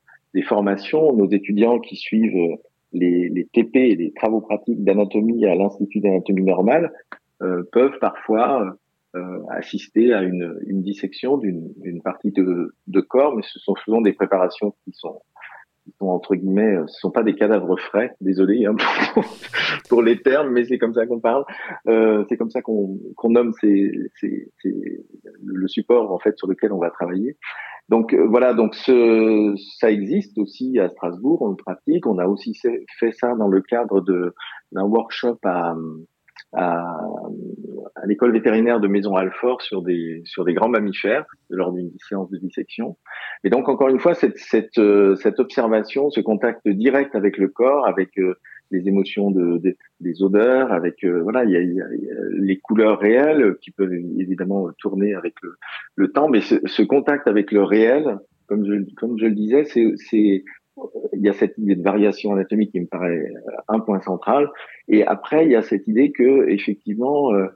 formations. 0.43 1.13
Nos 1.13 1.29
étudiants 1.29 1.79
qui 1.79 1.95
suivent 1.95 2.57
les, 2.93 3.47
TP, 3.53 3.95
les 3.95 4.13
travaux 4.13 4.41
pratiques 4.41 4.83
d'anatomie 4.83 5.45
à 5.45 5.55
l'Institut 5.55 5.99
d'anatomie 5.99 6.43
normale, 6.43 6.91
euh, 7.13 7.23
peuvent 7.71 7.99
parfois 7.99 8.77
assister 9.49 10.13
à 10.13 10.23
une, 10.23 10.59
une 10.67 10.81
dissection 10.81 11.37
d'une 11.37 12.01
partie 12.03 12.31
de, 12.31 12.75
de 12.87 13.01
corps, 13.01 13.35
mais 13.35 13.43
ce 13.43 13.59
sont 13.59 13.75
souvent 13.75 14.01
des 14.01 14.13
préparations 14.13 14.75
qui 14.83 14.91
sont 14.91 15.21
sont 15.99 16.07
entre 16.07 16.35
guillemets, 16.35 16.77
ce 16.87 16.99
sont 16.99 17.11
pas 17.11 17.23
des 17.23 17.35
cadavres 17.35 17.77
frais. 17.79 18.15
Désolé 18.21 18.65
hein, 18.65 18.75
pour, 19.89 20.01
les 20.01 20.21
termes, 20.21 20.51
mais 20.51 20.65
c'est 20.65 20.77
comme 20.77 20.93
ça 20.93 21.05
qu'on 21.05 21.19
parle. 21.19 21.45
Euh, 21.87 22.25
c'est 22.27 22.37
comme 22.37 22.49
ça 22.49 22.61
qu'on 22.61 22.99
nomme 23.25 23.53
ces, 23.61 23.91
ces, 24.19 24.51
le 25.43 25.67
support 25.67 26.11
en 26.11 26.19
fait 26.19 26.37
sur 26.37 26.47
lequel 26.47 26.71
on 26.73 26.79
va 26.79 26.89
travailler. 26.89 27.37
Donc 27.89 28.13
euh, 28.13 28.25
voilà, 28.27 28.53
donc 28.53 28.73
ce, 28.73 29.53
ça 29.77 29.91
existe 29.91 30.37
aussi 30.37 30.79
à 30.79 30.89
Strasbourg, 30.89 31.41
on 31.41 31.49
le 31.49 31.55
pratique. 31.55 32.07
On 32.07 32.17
a 32.17 32.25
aussi 32.25 32.57
fait 32.99 33.11
ça 33.11 33.35
dans 33.35 33.47
le 33.47 33.61
cadre 33.61 34.01
d'un 34.01 34.83
workshop 34.83 35.37
à 35.43 35.75
à, 36.53 36.97
à 37.95 38.05
l'école 38.05 38.31
vétérinaire 38.31 38.79
de 38.79 38.87
Maison 38.87 39.15
Alfort 39.15 39.61
sur 39.61 39.81
des 39.81 40.21
sur 40.25 40.45
des 40.45 40.53
grands 40.53 40.69
mammifères 40.69 41.25
lors 41.49 41.71
d'une 41.71 41.91
séance 42.07 42.29
de 42.29 42.37
dissection. 42.37 42.97
Et 43.43 43.49
donc 43.49 43.69
encore 43.69 43.89
une 43.89 43.99
fois, 43.99 44.13
cette 44.13 44.37
cette 44.37 44.77
euh, 44.77 45.15
cette 45.15 45.39
observation, 45.39 46.09
ce 46.09 46.21
contact 46.21 46.67
direct 46.67 47.15
avec 47.15 47.37
le 47.37 47.47
corps, 47.47 47.87
avec 47.87 48.17
euh, 48.17 48.35
les 48.71 48.87
émotions 48.87 49.31
de, 49.31 49.61
des 49.99 50.23
odeurs, 50.23 50.71
avec 50.73 51.03
euh, 51.03 51.21
voilà, 51.21 51.43
il 51.43 51.51
y, 51.51 51.53
il 51.53 51.75
y, 51.75 51.81
a, 51.81 51.85
les 52.31 52.57
couleurs 52.57 52.99
réelles 52.99 53.55
qui 53.61 53.71
peuvent 53.71 53.93
évidemment 53.93 54.69
tourner 54.79 55.13
avec 55.13 55.35
le, 55.95 56.11
temps, 56.11 56.29
mais 56.29 56.41
ce, 56.41 56.55
ce, 56.65 56.81
contact 56.81 57.27
avec 57.27 57.51
le 57.51 57.63
réel, 57.63 58.17
comme 58.47 58.65
je 58.65 58.73
comme 58.95 59.19
je 59.19 59.25
le 59.27 59.35
disais, 59.35 59.65
c'est 59.65 60.43
il 61.13 61.21
y 61.21 61.29
a 61.29 61.33
cette 61.33 61.57
idée 61.57 61.75
de 61.75 61.83
variation 61.83 62.33
anatomique 62.33 62.71
qui 62.71 62.79
me 62.79 62.87
paraît 62.87 63.17
euh, 63.17 63.51
un 63.67 63.79
point 63.79 64.01
central. 64.01 64.49
Et 64.87 65.05
après, 65.05 65.45
il 65.45 65.51
y 65.51 65.55
a 65.55 65.61
cette 65.61 65.87
idée 65.87 66.11
que 66.11 66.49
effectivement, 66.49 67.33
euh, 67.33 67.47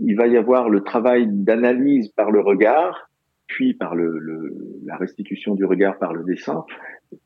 il 0.00 0.16
va 0.16 0.26
y 0.26 0.36
avoir 0.36 0.68
le 0.68 0.82
travail 0.82 1.26
d'analyse 1.28 2.08
par 2.08 2.30
le 2.30 2.40
regard, 2.40 3.10
puis 3.46 3.74
par 3.74 3.94
le, 3.94 4.18
le, 4.18 4.54
la 4.84 4.96
restitution 4.96 5.54
du 5.54 5.64
regard 5.64 5.98
par 5.98 6.12
le 6.12 6.22
dessin, 6.24 6.64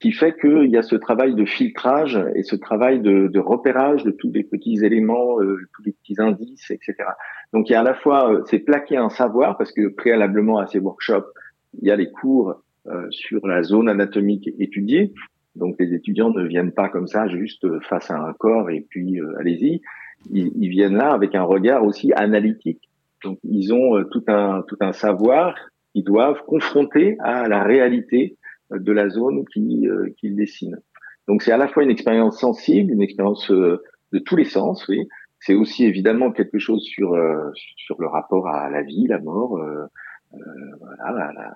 qui 0.00 0.12
fait 0.12 0.38
qu'il 0.38 0.70
y 0.70 0.76
a 0.76 0.82
ce 0.82 0.94
travail 0.94 1.34
de 1.34 1.44
filtrage 1.44 2.18
et 2.36 2.44
ce 2.44 2.54
travail 2.54 3.00
de, 3.00 3.26
de 3.26 3.40
repérage 3.40 4.04
de 4.04 4.12
tous 4.12 4.30
les 4.32 4.44
petits 4.44 4.84
éléments, 4.84 5.40
euh, 5.40 5.58
tous 5.74 5.82
les 5.82 5.92
petits 5.92 6.14
indices, 6.18 6.70
etc. 6.70 6.94
Donc 7.52 7.68
il 7.68 7.72
y 7.72 7.76
a 7.76 7.80
à 7.80 7.84
la 7.84 7.94
fois, 7.94 8.42
c'est 8.46 8.60
plaquer 8.60 8.96
un 8.96 9.10
savoir, 9.10 9.58
parce 9.58 9.72
que 9.72 9.88
préalablement 9.88 10.58
à 10.58 10.66
ces 10.66 10.78
workshops, 10.78 11.26
il 11.80 11.88
y 11.88 11.90
a 11.90 11.96
les 11.96 12.10
cours 12.10 12.62
sur 13.10 13.46
la 13.46 13.62
zone 13.62 13.88
anatomique 13.88 14.50
étudiée, 14.58 15.12
donc 15.54 15.76
les 15.78 15.94
étudiants 15.94 16.30
ne 16.30 16.44
viennent 16.44 16.72
pas 16.72 16.88
comme 16.88 17.06
ça 17.06 17.28
juste 17.28 17.66
face 17.82 18.10
à 18.10 18.18
un 18.18 18.32
corps 18.32 18.70
et 18.70 18.86
puis 18.88 19.20
euh, 19.20 19.38
allez-y. 19.38 19.82
Ils, 20.30 20.52
ils, 20.56 20.68
viennent 20.68 20.96
là 20.96 21.12
avec 21.12 21.34
un 21.34 21.42
regard 21.42 21.84
aussi 21.84 22.12
analytique. 22.12 22.88
Donc 23.24 23.38
ils 23.42 23.72
ont 23.72 23.96
euh, 23.96 24.04
tout 24.04 24.24
un 24.28 24.62
tout 24.66 24.76
un 24.80 24.92
savoir 24.92 25.54
qu'ils 25.92 26.04
doivent 26.04 26.42
confronter 26.46 27.16
à 27.20 27.48
la 27.48 27.64
réalité 27.64 28.36
euh, 28.72 28.78
de 28.78 28.92
la 28.92 29.08
zone 29.08 29.44
qu'ils 29.52 29.90
qu'ils 30.18 30.36
dessinent. 30.36 30.80
Donc 31.28 31.42
c'est 31.42 31.52
à 31.52 31.58
la 31.58 31.68
fois 31.68 31.82
une 31.82 31.90
expérience 31.90 32.40
sensible, 32.40 32.92
une 32.92 33.02
expérience 33.02 33.50
de 33.50 34.18
tous 34.24 34.36
les 34.36 34.44
sens, 34.44 34.86
oui. 34.88 35.06
C'est 35.38 35.54
aussi 35.54 35.84
évidemment 35.84 36.30
quelque 36.30 36.58
chose 36.58 36.82
sur 36.84 37.16
sur 37.76 38.00
le 38.00 38.06
rapport 38.06 38.48
à 38.48 38.70
la 38.70 38.82
vie, 38.82 39.06
la 39.08 39.18
mort, 39.18 39.58
euh, 39.58 39.86
voilà, 40.80 41.32
la, 41.32 41.54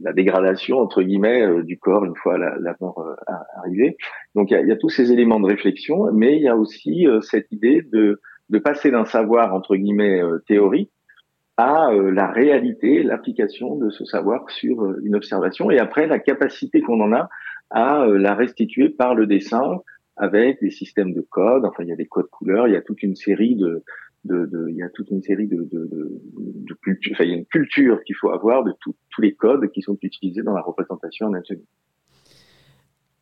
la, 0.00 0.12
dégradation 0.12 0.78
entre 0.78 1.02
guillemets 1.02 1.42
euh, 1.42 1.62
du 1.62 1.78
corps 1.78 2.04
une 2.04 2.16
fois 2.16 2.38
la, 2.38 2.56
la 2.58 2.74
mort 2.80 3.00
euh, 3.00 3.32
arrivée. 3.56 3.96
Donc 4.34 4.50
il 4.50 4.54
y 4.54 4.56
a, 4.56 4.62
y 4.62 4.72
a, 4.72 4.76
tous 4.76 4.88
ces 4.88 5.12
éléments 5.12 5.40
de 5.40 5.46
réflexion, 5.46 6.10
mais 6.12 6.36
il 6.36 6.42
y 6.42 6.48
a 6.48 6.56
aussi 6.56 7.06
cette 7.22 7.50
idée 7.52 7.82
de, 7.82 8.20
de 8.48 8.58
passer 8.58 8.90
d'un 8.90 9.04
savoir 9.04 9.54
entre 9.54 9.76
guillemets 9.76 10.20
théorique 10.46 10.90
à 11.58 11.90
la 11.92 12.28
réalité, 12.28 13.02
l'application 13.02 13.76
de 13.76 13.90
ce 13.90 14.04
savoir 14.06 14.48
sur 14.50 14.98
une 15.00 15.14
observation, 15.14 15.70
et 15.70 15.78
après 15.78 16.06
la 16.06 16.18
capacité 16.18 16.80
qu'on 16.80 17.00
en 17.00 17.12
a 17.12 17.28
à 17.70 18.06
la 18.06 18.34
restituer 18.34 18.88
par 18.88 19.14
le 19.14 19.26
dessin 19.26 19.80
avec 20.16 20.60
des 20.60 20.70
systèmes 20.70 21.12
de 21.12 21.20
codes. 21.20 21.64
Enfin, 21.64 21.82
il 21.82 21.88
y 21.88 21.92
a 21.92 21.96
des 21.96 22.06
codes 22.06 22.30
couleurs, 22.30 22.68
il 22.68 22.74
y 22.74 22.76
a 22.76 22.82
toute 22.82 23.02
une 23.02 23.16
série 23.16 23.56
de, 23.56 23.82
il 24.24 24.76
y 24.76 24.82
a 24.82 24.88
toute 24.90 25.10
une 25.10 25.22
série 25.22 25.48
de, 25.48 25.68
de, 25.72 26.74
culture, 26.82 27.12
enfin, 27.14 27.24
il 27.24 27.30
y 27.30 27.34
a 27.34 27.36
une 27.36 27.46
culture 27.46 28.02
qu'il 28.04 28.16
faut 28.16 28.30
avoir 28.30 28.64
de 28.64 28.72
tous 28.80 29.20
les 29.20 29.34
codes 29.34 29.70
qui 29.72 29.82
sont 29.82 29.98
utilisés 30.02 30.42
dans 30.42 30.54
la 30.54 30.62
représentation 30.62 31.28
anatomique. 31.28 31.68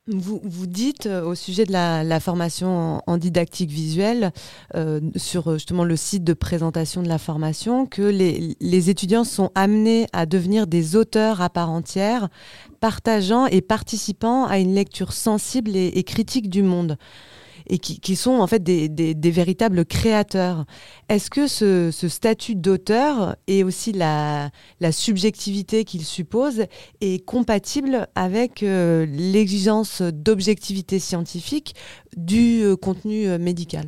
Vous, 0.06 0.40
vous 0.42 0.66
dites 0.66 1.06
euh, 1.06 1.22
au 1.22 1.34
sujet 1.34 1.64
de 1.64 1.72
la, 1.72 2.20
formation 2.20 3.00
en, 3.06 3.16
didactique 3.16 3.70
visuelle 3.70 4.32
euh, 4.74 5.00
sur 5.14 5.52
justement 5.52 5.84
le 5.84 5.94
site 5.94 6.24
de 6.24 6.32
présentation 6.32 7.02
de 7.02 7.08
la 7.08 7.18
formation 7.18 7.86
que 7.86 8.02
les, 8.02 8.90
étudiants 8.90 9.24
sont 9.24 9.52
amenés 9.54 10.06
à 10.12 10.26
devenir 10.26 10.66
des 10.66 10.96
auteurs 10.96 11.40
à 11.40 11.50
part 11.50 11.70
entière, 11.70 12.28
partageant 12.80 13.46
et 13.46 13.60
participant 13.60 14.46
à 14.46 14.58
une 14.58 14.74
lecture 14.74 15.12
sensible 15.12 15.76
et 15.76 16.02
critique 16.02 16.48
du 16.48 16.62
monde 16.62 16.96
et 17.70 17.78
qui, 17.78 18.16
sont 18.16 18.40
en 18.40 18.46
fait 18.48 18.62
des, 18.62 19.30
véritables 19.30 19.84
créateurs. 19.84 20.64
Est-ce 21.08 21.30
que 21.30 21.46
ce, 21.46 22.08
statut 22.08 22.56
d'auteur 22.56 23.36
et 23.46 23.62
aussi 23.62 23.92
la, 23.92 24.50
subjectivité 24.90 25.84
qu'il 25.84 26.02
suppose 26.02 26.64
est 27.00 27.24
compatible 27.24 28.08
avec 28.16 28.64
euh, 28.64 29.06
l'exigence 29.08 30.02
d'objectivité 30.02 30.98
scientifique 30.98 31.74
du 32.16 32.62
euh, 32.62 32.76
contenu 32.76 33.28
euh, 33.28 33.38
médical? 33.38 33.84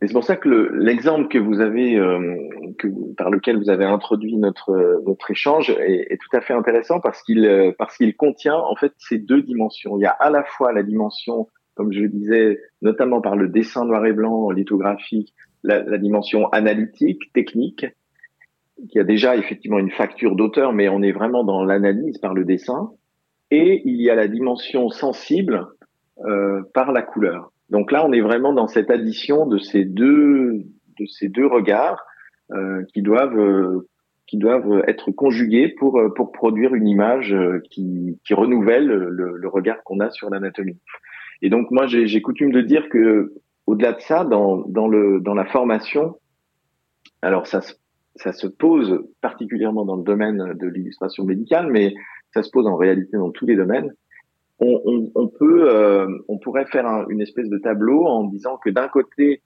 C'est 0.00 0.12
pour 0.12 0.24
ça 0.24 0.36
que 0.36 0.48
l'exemple 0.48 1.28
que 1.28 1.38
vous 1.38 1.60
avez, 1.60 1.96
par 3.16 3.30
lequel 3.30 3.56
vous 3.56 3.70
avez 3.70 3.84
introduit 3.84 4.36
notre 4.36 5.30
échange 5.30 5.70
est, 5.70 6.12
est 6.12 6.16
tout 6.16 6.36
à 6.36 6.40
fait 6.40 6.54
intéressant 6.54 6.98
parce 6.98 7.22
qu'il 7.22 7.72
parce 7.78 7.96
qu'il 7.96 8.16
contient 8.16 8.56
en 8.56 8.74
fait 8.74 8.92
ces 8.98 9.18
deux 9.18 9.42
dimensions. 9.42 9.96
Il 9.96 10.00
y 10.00 10.06
a 10.06 10.10
à 10.10 10.28
la 10.30 10.42
fois 10.42 10.72
la 10.72 10.82
dimension 10.82 11.46
comme 11.74 11.92
je 11.92 12.00
le 12.00 12.08
disais, 12.08 12.60
notamment 12.80 13.20
par 13.20 13.36
le 13.36 13.48
dessin 13.48 13.84
noir 13.84 14.04
et 14.06 14.12
blanc 14.12 14.50
lithographique, 14.50 15.34
la, 15.62 15.82
la 15.82 15.98
dimension 15.98 16.48
analytique, 16.48 17.32
technique, 17.32 17.86
qui 18.90 18.98
a 18.98 19.04
déjà 19.04 19.36
effectivement 19.36 19.78
une 19.78 19.90
facture 19.90 20.34
d'auteur, 20.34 20.72
mais 20.72 20.88
on 20.88 21.02
est 21.02 21.12
vraiment 21.12 21.44
dans 21.44 21.64
l'analyse 21.64 22.18
par 22.18 22.34
le 22.34 22.44
dessin. 22.44 22.90
Et 23.50 23.82
il 23.84 24.00
y 24.00 24.10
a 24.10 24.14
la 24.14 24.28
dimension 24.28 24.88
sensible 24.88 25.66
euh, 26.24 26.62
par 26.74 26.90
la 26.92 27.02
couleur. 27.02 27.52
Donc 27.70 27.92
là, 27.92 28.04
on 28.06 28.12
est 28.12 28.20
vraiment 28.20 28.52
dans 28.52 28.66
cette 28.66 28.90
addition 28.90 29.46
de 29.46 29.58
ces 29.58 29.84
deux 29.84 30.64
de 30.98 31.06
ces 31.06 31.28
deux 31.28 31.46
regards 31.46 32.04
euh, 32.52 32.82
qui 32.92 33.02
doivent 33.02 33.38
euh, 33.38 33.88
qui 34.26 34.36
doivent 34.36 34.82
être 34.86 35.10
conjugués 35.10 35.68
pour 35.68 36.00
pour 36.14 36.32
produire 36.32 36.74
une 36.74 36.88
image 36.88 37.32
euh, 37.32 37.60
qui, 37.70 38.18
qui 38.26 38.34
renouvelle 38.34 38.86
le, 38.86 39.36
le 39.36 39.48
regard 39.48 39.82
qu'on 39.84 40.00
a 40.00 40.10
sur 40.10 40.28
l'anatomie. 40.30 40.78
Et 41.42 41.50
donc 41.50 41.70
moi, 41.70 41.86
j'ai 41.86 42.22
coutume 42.22 42.52
de 42.52 42.60
dire 42.60 42.88
que 42.88 43.34
au-delà 43.66 43.92
de 43.92 44.00
ça, 44.00 44.24
dans, 44.24 44.58
dans, 44.68 44.88
le, 44.88 45.20
dans 45.20 45.34
la 45.34 45.44
formation, 45.44 46.16
alors 47.20 47.46
ça, 47.46 47.60
ça 48.16 48.32
se 48.32 48.46
pose 48.46 49.04
particulièrement 49.20 49.84
dans 49.84 49.96
le 49.96 50.04
domaine 50.04 50.54
de 50.54 50.66
l'illustration 50.66 51.24
médicale, 51.24 51.70
mais 51.70 51.94
ça 52.32 52.42
se 52.42 52.50
pose 52.50 52.66
en 52.66 52.76
réalité 52.76 53.16
dans 53.16 53.30
tous 53.30 53.46
les 53.46 53.56
domaines. 53.56 53.92
On, 54.60 54.80
on, 54.84 55.10
on 55.14 55.28
peut, 55.28 55.68
euh, 55.68 56.06
on 56.28 56.38
pourrait 56.38 56.66
faire 56.66 56.86
une 57.08 57.20
espèce 57.20 57.48
de 57.48 57.58
tableau 57.58 58.06
en 58.06 58.24
disant 58.24 58.56
que 58.58 58.70
d'un 58.70 58.88
côté, 58.88 59.42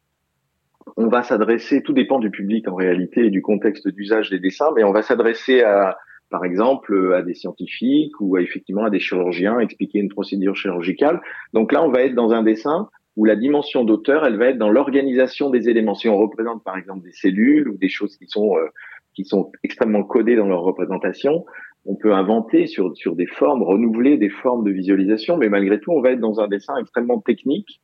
on 0.97 1.09
va 1.09 1.23
s'adresser, 1.23 1.83
tout 1.83 1.95
dépend 1.95 2.19
du 2.19 2.31
public 2.31 2.69
en 2.69 2.75
réalité 2.75 3.27
et 3.27 3.31
du 3.31 3.43
contexte 3.43 3.89
d'usage 3.89 4.31
des 4.31 4.39
dessins, 4.39 4.71
mais 4.77 4.85
on 4.85 4.93
va 4.93 5.03
s'adresser 5.03 5.63
à, 5.63 5.97
par 6.31 6.45
exemple, 6.45 7.15
à 7.15 7.23
des 7.23 7.35
scientifiques 7.35 8.21
ou 8.21 8.37
effectivement 8.39 8.85
à 8.85 8.91
des 8.91 8.99
chirurgiens, 8.99 9.61
expliquer 9.61 9.99
une 9.99 10.09
procédure 10.09 10.57
chirurgicale. 10.57 11.21
Donc 11.53 11.73
là, 11.73 11.85
on 11.85 11.91
va 11.91 12.03
être 12.03 12.15
dans 12.15 12.33
un 12.33 12.43
dessin 12.43 12.89
où 13.17 13.25
la 13.25 13.37
dimension 13.37 13.85
d'auteur, 13.85 14.27
elle 14.27 14.37
va 14.37 14.47
être 14.47 14.59
dans 14.59 14.71
l'organisation 14.71 15.51
des 15.51 15.69
éléments. 15.69 15.95
Si 15.95 16.09
on 16.09 16.17
représente 16.17 16.63
par 16.63 16.77
exemple 16.77 17.03
des 17.03 17.13
cellules 17.13 17.69
ou 17.69 17.77
des 17.77 17.89
choses 17.89 18.17
qui 18.17 18.27
sont 18.29 18.57
euh, 18.57 18.67
qui 19.15 19.25
sont 19.25 19.51
extrêmement 19.63 20.03
codées 20.03 20.37
dans 20.37 20.47
leur 20.47 20.61
représentation, 20.61 21.47
on 21.87 21.97
peut 21.97 22.13
inventer 22.13 22.67
sur 22.67 22.95
sur 22.97 23.17
des 23.17 23.27
formes, 23.27 23.63
renouveler 23.63 24.19
des 24.19 24.29
formes 24.29 24.65
de 24.65 24.71
visualisation, 24.71 25.39
mais 25.39 25.49
malgré 25.49 25.81
tout, 25.81 25.93
on 25.93 26.03
va 26.03 26.11
être 26.11 26.21
dans 26.21 26.41
un 26.41 26.49
dessin 26.49 26.77
extrêmement 26.79 27.21
technique. 27.21 27.81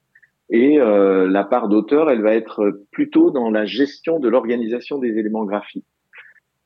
Et 0.51 0.79
euh, 0.79 1.31
la 1.31 1.45
part 1.45 1.69
d'auteur, 1.69 2.11
elle 2.11 2.21
va 2.21 2.35
être 2.35 2.83
plutôt 2.91 3.31
dans 3.31 3.49
la 3.49 3.65
gestion 3.65 4.21
de 4.21 4.29
l'organisation 4.29 4.99
des 4.99 5.17
éléments 5.17 5.47
graphiques. 5.47 5.87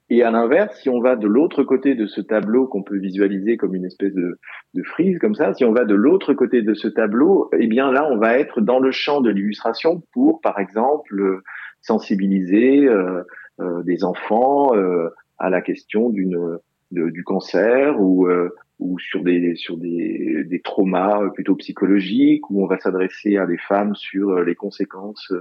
Et 0.08 0.22
à 0.22 0.30
l'inverse, 0.30 0.80
si 0.80 0.88
on 0.88 1.00
va 1.00 1.16
de 1.16 1.26
l'autre 1.26 1.64
côté 1.64 1.96
de 1.96 2.06
ce 2.06 2.20
tableau 2.20 2.68
qu'on 2.68 2.84
peut 2.84 2.96
visualiser 2.96 3.56
comme 3.56 3.74
une 3.74 3.84
espèce 3.84 4.14
de, 4.14 4.38
frise 4.84 5.18
comme 5.18 5.34
ça, 5.34 5.52
si 5.54 5.64
on 5.64 5.72
va 5.72 5.84
de 5.84 5.94
l'autre 5.94 6.32
côté 6.32 6.62
de 6.62 6.74
ce 6.74 6.86
tableau, 6.86 7.50
eh 7.58 7.66
bien 7.66 7.90
là, 7.90 8.08
on 8.10 8.16
va 8.16 8.38
être 8.38 8.60
dans 8.60 8.78
le 8.78 8.92
champ 8.92 9.20
de 9.20 9.30
l'illustration 9.30 10.02
pour, 10.12 10.40
par 10.40 10.60
exemple, 10.60 11.40
sensibiliser 11.80 12.86
euh, 12.86 13.22
euh, 13.58 13.82
des 13.84 14.04
enfants 14.04 14.76
euh, 14.76 15.08
à 15.38 15.48
la 15.48 15.62
question 15.62 16.10
d'une 16.10 16.58
du 16.90 17.24
cancer 17.24 17.98
ou 17.98 18.28
euh, 18.28 18.50
ou 18.78 18.98
sur 18.98 19.24
des 19.24 19.56
sur 19.56 19.78
des, 19.78 20.44
des 20.44 20.60
traumas 20.60 21.30
plutôt 21.30 21.56
psychologiques, 21.56 22.50
où 22.50 22.62
on 22.62 22.66
va 22.66 22.78
s'adresser 22.78 23.38
à 23.38 23.46
des 23.46 23.56
femmes 23.56 23.94
sur 23.94 24.40
les 24.40 24.54
conséquences 24.54 25.32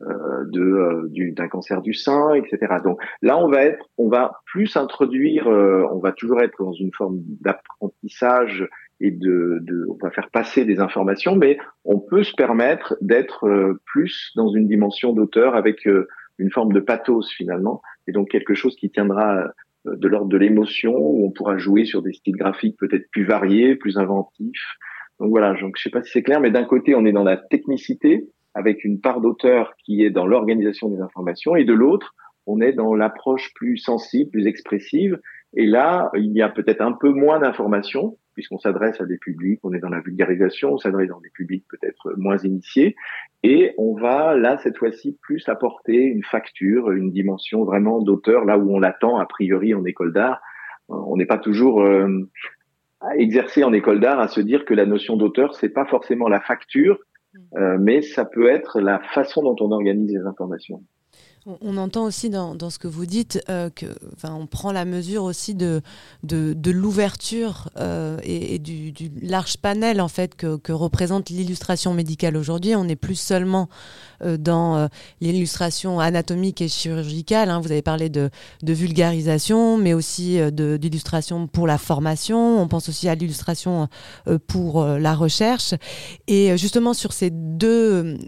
de 0.00 1.10
d'un 1.32 1.48
cancer 1.48 1.82
du 1.82 1.92
sein, 1.92 2.34
etc. 2.34 2.76
Donc 2.84 3.00
là, 3.22 3.38
on 3.38 3.48
va 3.48 3.64
être, 3.64 3.84
on 3.98 4.08
va 4.08 4.40
plus 4.46 4.76
introduire, 4.76 5.46
on 5.46 5.98
va 5.98 6.12
toujours 6.12 6.40
être 6.40 6.62
dans 6.62 6.72
une 6.72 6.92
forme 6.92 7.18
d'apprentissage 7.40 8.68
et 9.00 9.10
de, 9.10 9.58
de, 9.62 9.86
on 9.88 9.96
va 10.02 10.10
faire 10.10 10.30
passer 10.30 10.64
des 10.64 10.80
informations, 10.80 11.36
mais 11.36 11.58
on 11.84 11.98
peut 11.98 12.22
se 12.22 12.34
permettre 12.34 12.96
d'être 13.00 13.76
plus 13.86 14.32
dans 14.36 14.48
une 14.48 14.68
dimension 14.68 15.12
d'auteur 15.12 15.54
avec 15.54 15.88
une 16.38 16.50
forme 16.50 16.72
de 16.72 16.80
pathos 16.80 17.32
finalement, 17.36 17.82
et 18.06 18.12
donc 18.12 18.28
quelque 18.28 18.54
chose 18.54 18.76
qui 18.76 18.90
tiendra 18.90 19.44
de 19.84 20.08
l'ordre 20.08 20.28
de 20.28 20.36
l'émotion, 20.36 20.94
où 20.96 21.26
on 21.26 21.30
pourra 21.30 21.58
jouer 21.58 21.84
sur 21.84 22.02
des 22.02 22.12
styles 22.12 22.36
graphiques 22.36 22.76
peut-être 22.78 23.10
plus 23.10 23.24
variés, 23.24 23.76
plus 23.76 23.98
inventifs. 23.98 24.76
Donc 25.20 25.30
voilà, 25.30 25.54
donc 25.60 25.74
je 25.76 25.82
sais 25.82 25.90
pas 25.90 26.02
si 26.02 26.12
c'est 26.12 26.22
clair, 26.22 26.40
mais 26.40 26.50
d'un 26.50 26.64
côté, 26.64 26.94
on 26.94 27.04
est 27.04 27.12
dans 27.12 27.24
la 27.24 27.36
technicité, 27.36 28.28
avec 28.54 28.84
une 28.84 29.00
part 29.00 29.20
d'auteur 29.20 29.74
qui 29.84 30.02
est 30.02 30.10
dans 30.10 30.26
l'organisation 30.26 30.88
des 30.88 31.00
informations, 31.00 31.56
et 31.56 31.64
de 31.64 31.74
l'autre, 31.74 32.14
on 32.46 32.60
est 32.60 32.72
dans 32.72 32.94
l'approche 32.94 33.52
plus 33.54 33.76
sensible, 33.76 34.30
plus 34.30 34.46
expressive. 34.46 35.20
Et 35.54 35.66
là, 35.66 36.10
il 36.14 36.32
y 36.32 36.42
a 36.42 36.48
peut-être 36.48 36.80
un 36.80 36.92
peu 36.92 37.10
moins 37.10 37.38
d'informations, 37.38 38.16
puisqu'on 38.34 38.58
s'adresse 38.58 39.00
à 39.00 39.04
des 39.04 39.18
publics, 39.18 39.60
on 39.64 39.72
est 39.72 39.80
dans 39.80 39.88
la 39.88 40.00
vulgarisation, 40.00 40.72
on 40.72 40.78
s'adresse 40.78 41.08
dans 41.08 41.20
des 41.20 41.30
publics 41.30 41.64
peut-être 41.68 42.14
moins 42.16 42.38
initiés, 42.38 42.96
et 43.42 43.74
on 43.78 43.94
va 43.94 44.36
là 44.36 44.58
cette 44.58 44.78
fois-ci 44.78 45.18
plus 45.22 45.48
apporter 45.48 45.96
une 45.96 46.22
facture, 46.22 46.90
une 46.90 47.10
dimension 47.10 47.64
vraiment 47.64 48.00
d'auteur, 48.00 48.44
là 48.44 48.56
où 48.56 48.74
on 48.74 48.78
l'attend 48.78 49.18
a 49.18 49.26
priori 49.26 49.74
en 49.74 49.84
école 49.84 50.12
d'art. 50.12 50.40
On 50.88 51.16
n'est 51.16 51.26
pas 51.26 51.38
toujours 51.38 51.82
euh, 51.82 52.30
exercé 53.16 53.64
en 53.64 53.72
école 53.72 54.00
d'art 54.00 54.20
à 54.20 54.28
se 54.28 54.40
dire 54.40 54.64
que 54.64 54.74
la 54.74 54.86
notion 54.86 55.16
d'auteur 55.16 55.54
c'est 55.54 55.68
pas 55.68 55.84
forcément 55.84 56.28
la 56.28 56.40
facture. 56.40 56.98
Euh, 57.56 57.78
mais 57.80 58.02
ça 58.02 58.24
peut 58.24 58.48
être 58.48 58.80
la 58.80 59.00
façon 59.00 59.42
dont 59.42 59.56
on 59.60 59.72
organise 59.72 60.10
les 60.10 60.26
informations. 60.26 60.82
On, 61.46 61.76
entend 61.76 62.04
aussi 62.04 62.30
dans, 62.30 62.56
ce 62.68 62.78
que 62.78 62.88
vous 62.88 63.06
dites 63.06 63.42
euh, 63.48 63.70
que, 63.70 63.86
on 64.22 64.46
prend 64.46 64.72
la 64.72 64.84
mesure 64.84 65.22
aussi 65.22 65.54
de, 65.54 65.82
de, 66.22 66.70
l'ouverture 66.70 67.70
euh, 67.78 68.18
et, 68.22 68.58
du, 68.58 68.92
large 69.22 69.56
panel 69.56 70.00
en 70.00 70.08
fait 70.08 70.34
que, 70.34 70.72
représente 70.72 71.30
l'illustration 71.30 71.94
médicale 71.94 72.36
aujourd'hui. 72.36 72.74
On 72.74 72.84
n'est 72.84 72.96
plus 72.96 73.14
seulement 73.14 73.68
euh, 74.22 74.36
dans 74.36 74.88
l'illustration 75.20 76.00
anatomique 76.00 76.60
et 76.60 76.68
chirurgicale. 76.68 77.50
Hein. 77.50 77.60
Vous 77.60 77.72
avez 77.72 77.82
parlé 77.82 78.08
de, 78.10 78.30
vulgarisation, 78.62 79.78
mais 79.78 79.94
aussi 79.94 80.38
d'illustration 80.52 81.46
pour 81.46 81.66
la 81.66 81.78
formation. 81.78 82.60
On 82.60 82.68
pense 82.68 82.88
aussi 82.88 83.08
à 83.08 83.14
l'illustration 83.14 83.88
pour 84.46 84.84
la 84.84 85.14
recherche. 85.14 85.74
Et 86.26 86.56
justement 86.58 86.94
sur 86.94 87.12
ces 87.12 87.30
deux, 87.30 88.18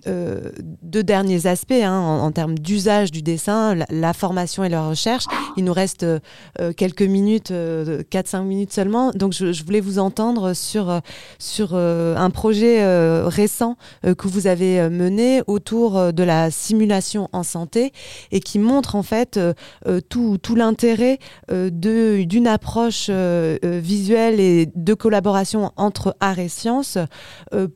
deux 0.83 1.03
derniers 1.03 1.47
aspects, 1.47 1.73
hein, 1.73 1.99
en 2.01 2.33
termes 2.33 2.59
d'usage 2.59 3.00
du 3.09 3.23
dessin, 3.23 3.75
la, 3.89 4.13
formation 4.13 4.65
et 4.65 4.69
la 4.69 4.87
recherche. 4.87 5.25
Il 5.57 5.65
nous 5.65 5.73
reste 5.73 6.03
euh, 6.03 6.19
euh, 6.61 6.73
quelques 6.75 7.03
minutes, 7.03 7.51
4-5 7.51 7.53
euh, 7.53 8.43
minutes 8.43 8.73
seulement. 8.73 9.13
Donc 9.13 9.33
je, 9.33 9.65
voulais 9.65 9.81
vous 9.81 9.99
entendre 9.99 10.53
sur, 10.53 11.01
sur 11.39 11.75
un 11.75 12.31
projet 12.31 12.85
récent 13.25 13.77
que 14.03 14.27
vous 14.27 14.47
avez 14.47 14.89
mené 14.89 15.43
autour 15.47 16.13
de 16.13 16.23
la 16.23 16.51
simulation 16.51 17.29
en 17.33 17.43
santé 17.43 17.93
et 18.33 18.41
qui 18.41 18.59
montre 18.59 18.97
en 18.97 19.03
fait 19.03 19.39
tout, 20.09 20.39
tout 20.39 20.55
l'intérêt 20.55 21.19
d'une 21.51 22.47
approche 22.47 23.11
visuelle 23.11 24.41
et 24.41 24.69
de 24.75 24.95
collaboration 24.95 25.73
entre 25.77 26.17
art 26.21 26.39
et 26.39 26.49
sciences 26.49 26.99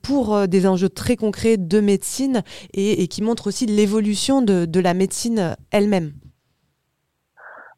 pour 0.02 0.48
des 0.48 0.66
enjeux 0.66 0.88
très 0.88 1.16
concrets 1.16 1.56
de 1.56 1.80
médecine 1.80 2.42
et, 2.72 3.02
et 3.02 3.06
qui 3.06 3.22
montre 3.22 3.46
aussi 3.46 3.66
l'évolution 3.66 4.42
de, 4.42 4.64
de 4.64 4.80
la 4.80 4.94
médecine 4.94 5.13
elle-même 5.71 6.12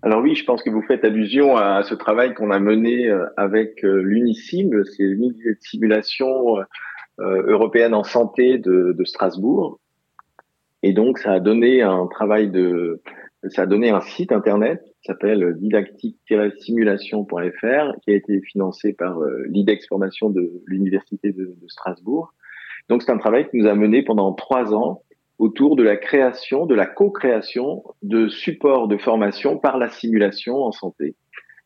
alors 0.06 0.22
oui, 0.22 0.34
je 0.36 0.44
pense 0.44 0.62
que 0.62 0.70
vous 0.70 0.82
faites 0.82 1.04
allusion 1.04 1.56
à 1.56 1.82
ce 1.82 1.96
travail 1.96 2.32
qu'on 2.34 2.52
a 2.52 2.60
mené 2.60 3.08
euh, 3.08 3.26
avec 3.36 3.84
euh, 3.84 4.02
l'UNICIM, 4.02 4.84
c'est 4.84 5.02
l'unité 5.02 5.54
de 5.54 5.58
simulation 5.60 6.58
euh, 6.58 6.62
européenne 7.18 7.92
en 7.92 8.04
santé 8.04 8.58
de, 8.58 8.96
Strasbourg. 9.04 9.80
Et 10.84 10.92
donc, 10.92 11.18
ça 11.18 11.32
a 11.32 11.40
donné 11.40 11.82
un 11.82 12.06
travail 12.06 12.50
de, 12.50 13.02
ça 13.48 13.62
a 13.62 13.66
donné 13.66 13.90
un 13.90 14.00
site 14.00 14.30
internet 14.30 14.80
qui 15.02 15.06
s'appelle 15.06 15.56
didactique-simulation.fr, 15.58 18.00
qui 18.04 18.10
a 18.12 18.14
été 18.14 18.40
financé 18.42 18.92
par 18.92 19.18
l'IDEX 19.48 19.88
Formation 19.88 20.30
de 20.30 20.62
l'Université 20.66 21.32
de, 21.32 21.56
de 21.60 21.68
Strasbourg. 21.68 22.32
Donc, 22.88 23.02
c'est 23.02 23.10
un 23.10 23.18
travail 23.18 23.50
qui 23.50 23.56
nous 23.56 23.66
a 23.66 23.74
mené 23.74 24.04
pendant 24.04 24.32
trois 24.34 24.72
ans 24.72 25.02
autour 25.38 25.76
de 25.76 25.82
la 25.82 25.96
création, 25.96 26.66
de 26.66 26.74
la 26.74 26.86
co-création 26.86 27.84
de 28.02 28.28
supports 28.28 28.88
de 28.88 28.96
formation 28.96 29.58
par 29.58 29.78
la 29.78 29.88
simulation 29.88 30.62
en 30.62 30.72
santé. 30.72 31.14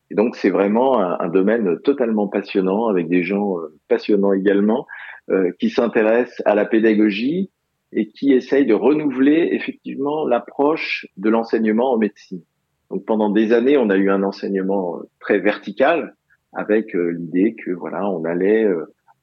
Et 0.09 0.15
donc 0.15 0.35
c'est 0.35 0.49
vraiment 0.49 0.99
un, 0.99 1.29
domaine 1.29 1.79
totalement 1.79 2.27
passionnant 2.27 2.87
avec 2.87 3.07
des 3.07 3.23
gens 3.23 3.57
euh, 3.59 3.73
passionnants 3.87 4.33
également 4.33 4.85
euh, 5.29 5.51
qui 5.57 5.69
s'intéressent 5.69 6.41
à 6.45 6.53
la 6.53 6.65
pédagogie 6.65 7.49
et 7.93 8.09
qui 8.09 8.33
essayent 8.33 8.65
de 8.65 8.73
renouveler 8.73 9.49
effectivement 9.53 10.27
l'approche 10.27 11.07
de 11.15 11.29
l'enseignement 11.29 11.93
en 11.93 11.97
médecine. 11.97 12.41
Donc 12.89 13.05
pendant 13.05 13.29
des 13.29 13.53
années, 13.53 13.77
on 13.77 13.89
a 13.89 13.95
eu 13.95 14.09
un 14.09 14.23
enseignement 14.23 14.97
euh, 14.97 15.03
très 15.21 15.39
vertical 15.39 16.15
avec 16.53 16.93
l'idée 16.93 17.55
que 17.55 17.71
voilà, 17.71 18.09
on 18.09 18.25
allait 18.25 18.67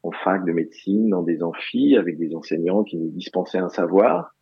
en 0.02 0.10
fac 0.12 0.46
de 0.46 0.52
médecine 0.52 1.10
dans 1.10 1.22
des 1.22 1.42
amphis 1.42 1.94
avec 1.98 2.16
des 2.16 2.34
enseignants 2.34 2.84
qui 2.84 2.96
nous 2.96 3.10
dispensaient 3.10 3.58
un 3.58 3.68
savoir 3.68 4.34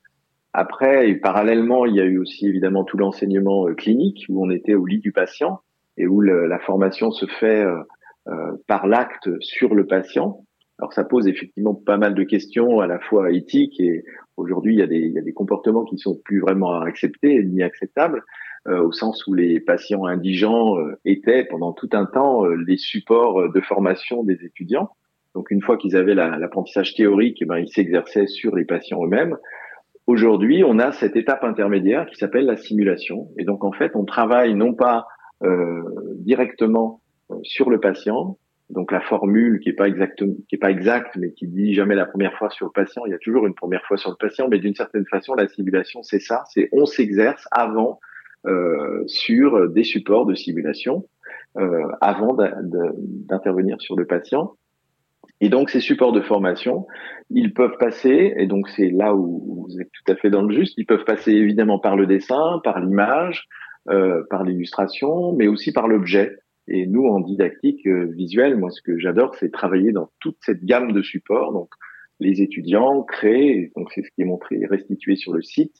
après, 0.58 1.10
et 1.10 1.16
parallèlement, 1.16 1.84
il 1.84 1.96
y 1.96 2.00
a 2.00 2.04
eu 2.06 2.16
aussi 2.16 2.46
évidemment 2.46 2.82
tout 2.84 2.96
l'enseignement 2.96 3.68
euh, 3.68 3.74
clinique 3.74 4.24
où 4.30 4.42
on 4.42 4.50
était 4.50 4.74
au 4.74 4.86
lit 4.86 5.00
du 5.00 5.12
patient 5.12 5.60
et 5.98 6.06
où 6.06 6.22
la 6.22 6.58
formation 6.60 7.10
se 7.10 7.26
fait 7.26 7.62
euh, 7.62 7.76
euh, 8.28 8.52
par 8.66 8.86
l'acte 8.86 9.28
sur 9.40 9.74
le 9.74 9.86
patient. 9.86 10.46
Alors 10.78 10.94
ça 10.94 11.04
pose 11.04 11.28
effectivement 11.28 11.74
pas 11.74 11.98
mal 11.98 12.14
de 12.14 12.22
questions 12.22 12.80
à 12.80 12.86
la 12.86 12.98
fois 12.98 13.32
éthiques 13.32 13.78
et 13.80 14.04
aujourd'hui 14.38 14.76
il 14.76 14.92
il 14.92 15.12
y 15.12 15.18
a 15.18 15.22
des 15.22 15.32
comportements 15.34 15.84
qui 15.84 15.98
sont 15.98 16.18
plus 16.24 16.40
vraiment 16.40 16.80
acceptés 16.80 17.42
ni 17.44 17.62
acceptables 17.62 18.22
au 18.66 18.92
sens 18.92 19.26
où 19.26 19.32
les 19.32 19.60
patients 19.60 20.06
indigents 20.06 20.76
étaient 21.04 21.44
pendant 21.44 21.72
tout 21.72 21.88
un 21.92 22.04
temps 22.04 22.44
les 22.44 22.76
supports 22.76 23.50
de 23.50 23.60
formation 23.60 24.22
des 24.22 24.44
étudiants. 24.44 24.90
Donc 25.34 25.50
une 25.50 25.62
fois 25.62 25.78
qu'ils 25.78 25.96
avaient 25.96 26.14
l'apprentissage 26.14 26.94
théorique, 26.94 27.38
eh 27.40 27.44
ben, 27.46 27.58
ils 27.58 27.68
s'exerçaient 27.68 28.26
sur 28.26 28.56
les 28.56 28.64
patients 28.64 29.02
eux-mêmes. 29.04 29.36
Aujourd'hui, 30.06 30.62
on 30.64 30.78
a 30.78 30.92
cette 30.92 31.16
étape 31.16 31.42
intermédiaire 31.42 32.06
qui 32.06 32.16
s'appelle 32.16 32.46
la 32.46 32.56
simulation. 32.56 33.28
Et 33.38 33.44
donc, 33.44 33.64
en 33.64 33.72
fait, 33.72 33.92
on 33.94 34.04
travaille 34.04 34.54
non 34.54 34.72
pas 34.72 35.06
euh, 35.42 35.82
directement 36.16 37.00
euh, 37.30 37.34
sur 37.42 37.70
le 37.70 37.80
patient, 37.80 38.38
donc 38.70 38.92
la 38.92 39.00
formule 39.00 39.60
qui 39.60 39.68
est 39.68 39.74
pas 39.74 39.88
exacte, 39.88 40.24
qui 40.48 40.54
est 40.54 40.58
pas 40.58 40.70
exacte, 40.70 41.16
mais 41.16 41.32
qui 41.32 41.46
dit 41.46 41.74
jamais 41.74 41.94
la 41.94 42.06
première 42.06 42.36
fois 42.38 42.50
sur 42.50 42.66
le 42.66 42.72
patient. 42.72 43.04
Il 43.06 43.10
y 43.10 43.14
a 43.14 43.18
toujours 43.18 43.46
une 43.46 43.54
première 43.54 43.84
fois 43.84 43.96
sur 43.96 44.10
le 44.10 44.16
patient, 44.16 44.48
mais 44.48 44.58
d'une 44.58 44.74
certaine 44.74 45.06
façon, 45.06 45.34
la 45.34 45.48
simulation, 45.48 46.02
c'est 46.02 46.20
ça. 46.20 46.44
C'est 46.50 46.68
on 46.72 46.86
s'exerce 46.86 47.46
avant 47.50 48.00
euh, 48.46 49.02
sur 49.06 49.68
des 49.70 49.84
supports 49.84 50.26
de 50.26 50.34
simulation 50.34 51.04
euh, 51.58 51.88
avant 52.00 52.36
d'intervenir 52.36 53.80
sur 53.80 53.96
le 53.96 54.04
patient. 54.04 54.54
Et 55.40 55.48
donc 55.48 55.70
ces 55.70 55.80
supports 55.80 56.12
de 56.12 56.20
formation, 56.20 56.86
ils 57.30 57.52
peuvent 57.52 57.76
passer, 57.78 58.34
et 58.36 58.46
donc 58.46 58.68
c'est 58.70 58.90
là 58.90 59.14
où 59.14 59.66
vous 59.68 59.80
êtes 59.80 59.90
tout 59.92 60.12
à 60.12 60.16
fait 60.16 60.30
dans 60.30 60.42
le 60.42 60.54
juste, 60.54 60.74
ils 60.78 60.86
peuvent 60.86 61.04
passer 61.04 61.32
évidemment 61.32 61.78
par 61.78 61.96
le 61.96 62.06
dessin, 62.06 62.60
par 62.64 62.80
l'image, 62.80 63.46
euh, 63.88 64.22
par 64.30 64.44
l'illustration, 64.44 65.32
mais 65.32 65.46
aussi 65.46 65.72
par 65.72 65.88
l'objet. 65.88 66.38
Et 66.68 66.86
nous, 66.86 67.06
en 67.06 67.20
didactique 67.20 67.86
euh, 67.86 68.10
visuelle, 68.16 68.56
moi, 68.56 68.70
ce 68.70 68.82
que 68.82 68.98
j'adore, 68.98 69.34
c'est 69.36 69.52
travailler 69.52 69.92
dans 69.92 70.10
toute 70.18 70.36
cette 70.40 70.64
gamme 70.64 70.92
de 70.92 71.02
supports. 71.02 71.52
Donc, 71.52 71.68
les 72.18 72.42
étudiants 72.42 73.02
créent, 73.02 73.70
donc 73.76 73.92
c'est 73.92 74.02
ce 74.02 74.10
qui 74.10 74.22
est 74.22 74.24
montré, 74.24 74.60
restitué 74.68 75.14
sur 75.14 75.32
le 75.32 75.42
site, 75.42 75.76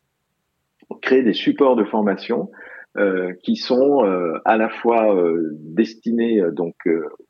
créent 1.03 1.23
des 1.23 1.33
supports 1.33 1.77
de 1.77 1.85
formation 1.85 2.51
euh, 2.97 3.35
qui 3.43 3.57
sont 3.57 4.05
euh, 4.05 4.39
à 4.45 4.57
la 4.57 4.71
fois 4.71 5.15
euh, 5.15 5.51
destinés 5.61 6.41
donc 6.53 6.77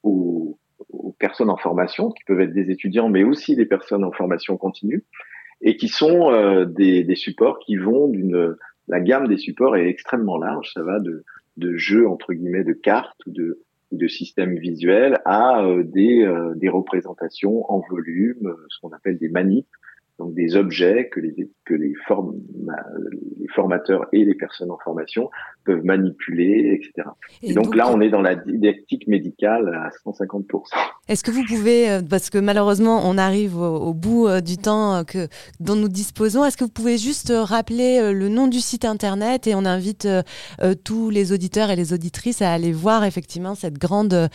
aux 0.04 0.58
aux 0.98 1.14
personnes 1.18 1.50
en 1.50 1.56
formation, 1.56 2.10
qui 2.10 2.24
peuvent 2.24 2.40
être 2.40 2.52
des 2.52 2.70
étudiants, 2.70 3.08
mais 3.08 3.24
aussi 3.24 3.56
des 3.56 3.66
personnes 3.66 4.04
en 4.04 4.12
formation 4.12 4.56
continue, 4.56 5.04
et 5.60 5.76
qui 5.76 5.88
sont 5.88 6.30
euh, 6.32 6.64
des, 6.64 7.04
des, 7.04 7.16
supports 7.16 7.58
qui 7.58 7.76
vont 7.76 8.08
d'une... 8.08 8.56
La 8.88 9.00
gamme 9.00 9.26
des 9.26 9.38
supports 9.38 9.76
est 9.76 9.88
extrêmement 9.88 10.38
large, 10.38 10.70
ça 10.72 10.82
va 10.82 11.00
de, 11.00 11.24
de 11.56 11.76
jeux, 11.76 12.08
entre 12.08 12.32
guillemets, 12.32 12.62
de 12.62 12.72
cartes 12.72 13.18
ou 13.26 13.32
de, 13.32 13.60
de 13.90 14.08
systèmes 14.08 14.56
visuels 14.58 15.18
à 15.24 15.64
euh, 15.64 15.82
des, 15.82 16.22
euh, 16.22 16.54
des 16.54 16.68
représentations 16.68 17.70
en 17.70 17.80
volume, 17.90 18.54
ce 18.68 18.78
qu'on 18.80 18.92
appelle 18.92 19.18
des 19.18 19.28
manips, 19.28 19.66
donc 20.18 20.34
des 20.34 20.56
objets 20.56 21.10
que 21.12 21.20
les, 21.20 21.50
que 21.66 21.74
les, 21.74 21.92
les 23.38 23.46
formateurs 23.54 24.06
et 24.12 24.24
les 24.24 24.34
personnes 24.34 24.70
en 24.70 24.78
formation 24.78 25.30
peuvent 25.64 25.84
manipuler, 25.84 26.72
etc. 26.72 27.08
Et, 27.42 27.52
donc, 27.52 27.74
là, 27.74 27.90
on 27.90 28.00
est 28.00 28.08
dans 28.08 28.22
la 28.22 28.34
didactique 28.34 29.06
médicale 29.08 29.68
à 29.74 29.90
150%. 30.08 30.62
Est-ce 31.08 31.22
que 31.22 31.30
vous 31.30 31.44
pouvez, 31.44 31.90
euh, 31.90 32.00
parce 32.08 32.30
que 32.30 32.38
malheureusement, 32.38 33.02
on 33.04 33.18
arrive 33.18 33.58
au, 33.58 33.92
bout 33.92 34.26
euh, 34.26 34.40
du 34.40 34.56
temps 34.56 35.04
que, 35.04 35.28
dont 35.60 35.76
nous 35.76 35.88
disposons, 35.88 36.44
est-ce 36.44 36.56
que 36.56 36.64
vous 36.64 36.70
pouvez 36.70 36.96
juste 36.96 37.32
rappeler 37.34 38.12
le 38.12 38.28
nom 38.28 38.46
du 38.46 38.60
site 38.60 38.84
internet 38.84 39.46
et 39.46 39.54
on 39.54 39.64
invite 39.64 40.08
tous 40.84 41.10
les 41.10 41.32
auditeurs 41.32 41.70
et 41.70 41.76
les 41.76 41.92
auditrices 41.92 42.42
à 42.42 42.52
aller 42.52 42.72
voir 42.72 43.04
effectivement 43.04 43.54
cette 43.54 43.78
grande 43.78 44.28